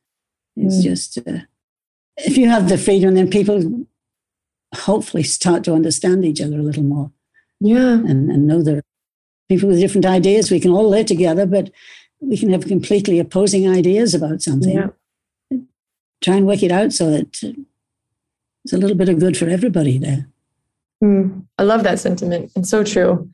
[0.58, 0.82] is mm.
[0.82, 1.38] just, uh,
[2.18, 3.86] if you have the freedom, then people
[4.74, 7.10] hopefully start to understand each other a little more.
[7.60, 7.94] Yeah.
[7.94, 8.84] And, and know that
[9.48, 11.70] people with different ideas, we can all live together, but
[12.20, 14.76] we can have completely opposing ideas about something.
[14.76, 15.58] Yeah.
[16.22, 17.56] Try and work it out so that
[18.64, 20.26] it's a little bit of good for everybody there.
[21.02, 22.50] Mm, I love that sentiment.
[22.56, 23.28] It's so true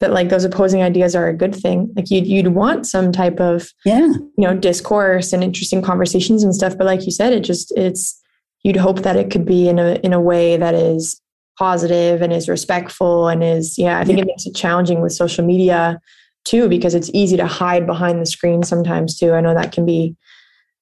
[0.00, 1.92] that like those opposing ideas are a good thing.
[1.96, 6.54] Like you'd you'd want some type of yeah, you know, discourse and interesting conversations and
[6.54, 6.76] stuff.
[6.76, 8.20] But like you said, it just it's
[8.62, 11.20] you'd hope that it could be in a in a way that is
[11.58, 13.98] positive and is respectful and is yeah.
[13.98, 14.24] I think yeah.
[14.24, 16.00] it makes it challenging with social media
[16.44, 19.32] too because it's easy to hide behind the screen sometimes too.
[19.32, 20.16] I know that can be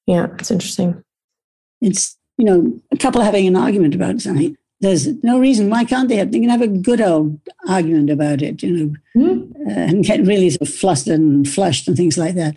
[0.07, 1.05] yeah, it's interesting.
[1.81, 6.09] It's you know a couple having an argument about something there's no reason why can't
[6.09, 7.39] they have they can have a good old
[7.69, 9.51] argument about it you know mm.
[9.67, 12.57] uh, and get really sort of flustered and flushed and things like that.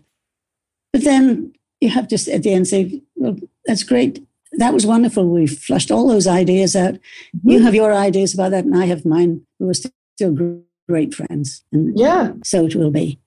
[0.91, 4.25] But then you have to at the end say well that's great.
[4.53, 5.27] That was wonderful.
[5.27, 6.95] We flushed all those ideas out.
[6.95, 7.51] Mm.
[7.51, 9.45] you have your ideas about that and i have mine.
[9.59, 11.63] We were still great friends.
[11.71, 12.33] And yeah.
[12.43, 13.19] so it will be.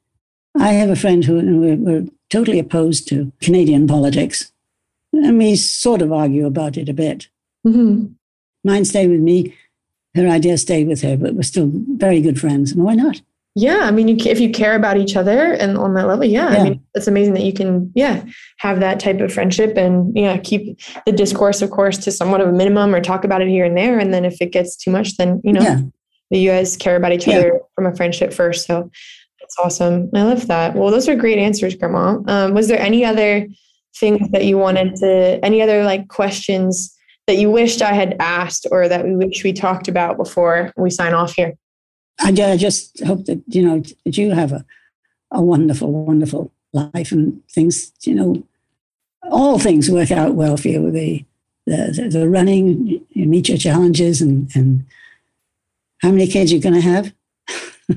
[0.59, 4.53] I have a friend who we're, we're totally opposed to canadian politics
[5.25, 7.29] and we sort of argue about it a bit
[7.67, 8.07] mm-hmm
[8.65, 9.55] Mine stayed with me.
[10.15, 12.73] Her idea stayed with her, but we're still very good friends.
[12.73, 13.21] And why not?
[13.55, 16.53] Yeah, I mean, you, if you care about each other and on that level, yeah,
[16.53, 18.25] yeah, I mean, it's amazing that you can, yeah,
[18.59, 22.49] have that type of friendship and yeah, keep the discourse, of course, to somewhat of
[22.49, 23.99] a minimum or talk about it here and there.
[23.99, 25.81] And then if it gets too much, then you know, yeah.
[26.31, 27.59] you guys care about each other yeah.
[27.75, 28.67] from a friendship first.
[28.67, 28.91] So
[29.41, 30.11] it's awesome.
[30.15, 30.77] I love that.
[30.77, 32.19] Well, those are great answers, Grandma.
[32.27, 33.49] Um, was there any other
[33.99, 36.95] things that you wanted to, any other like questions?
[37.29, 40.89] that you wished I had asked or that we wish we talked about before we
[40.89, 41.53] sign off here?
[42.19, 44.65] I just hope that, you know, that you have a,
[45.31, 48.43] a wonderful, wonderful life and things, you know,
[49.31, 50.91] all things work out well for you.
[50.91, 51.25] The,
[51.67, 54.87] the, the running, you meet your challenges and, and
[56.01, 57.13] how many kids you're going to have?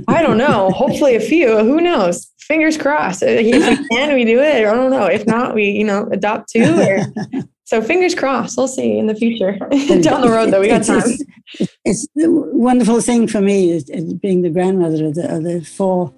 [0.09, 0.71] I don't know.
[0.75, 1.57] Hopefully a few.
[1.59, 2.29] Who knows?
[2.51, 3.23] Fingers crossed.
[3.23, 4.67] If we can, we do it.
[4.67, 5.05] I don't know.
[5.05, 6.99] If not, we, you know, adopt two or
[7.63, 8.57] So fingers crossed.
[8.57, 9.53] We'll see in the future.
[10.01, 11.01] Down the road, though, we got time.
[11.05, 15.43] It's, it's the wonderful thing for me is, is being the grandmother of the, of
[15.43, 16.13] the, four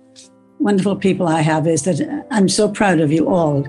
[0.58, 3.64] wonderful people I have is that I'm so proud of you all.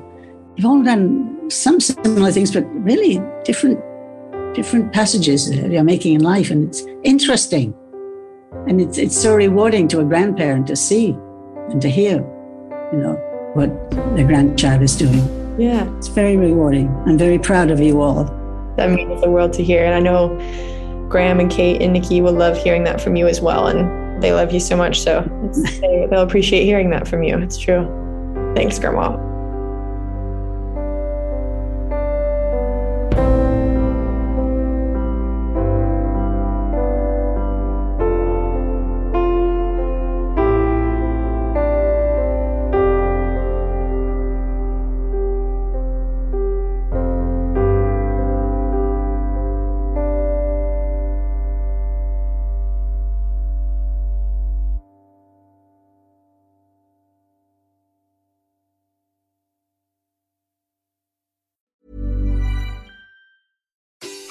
[0.57, 3.79] You've all done some similar things, but really different
[4.55, 7.75] different passages that you're making in life, and it's interesting,
[8.67, 11.11] and it's it's so rewarding to a grandparent to see
[11.69, 12.25] and to hear,
[12.95, 13.15] you know,
[13.55, 15.23] what the grandchild is doing.
[15.59, 15.93] Yeah.
[15.99, 16.89] It's very rewarding.
[17.07, 18.25] I'm very proud of you all.
[18.77, 19.85] That means the world to hear.
[19.85, 20.29] And I know
[21.09, 23.69] Graham and Kate and Nikki will love hearing that from you as well.
[23.69, 25.01] And they love you so much.
[25.01, 25.23] So
[25.81, 27.39] they, they'll appreciate hearing that from you.
[27.39, 27.85] It's true.
[28.55, 29.34] Thanks, Grandma.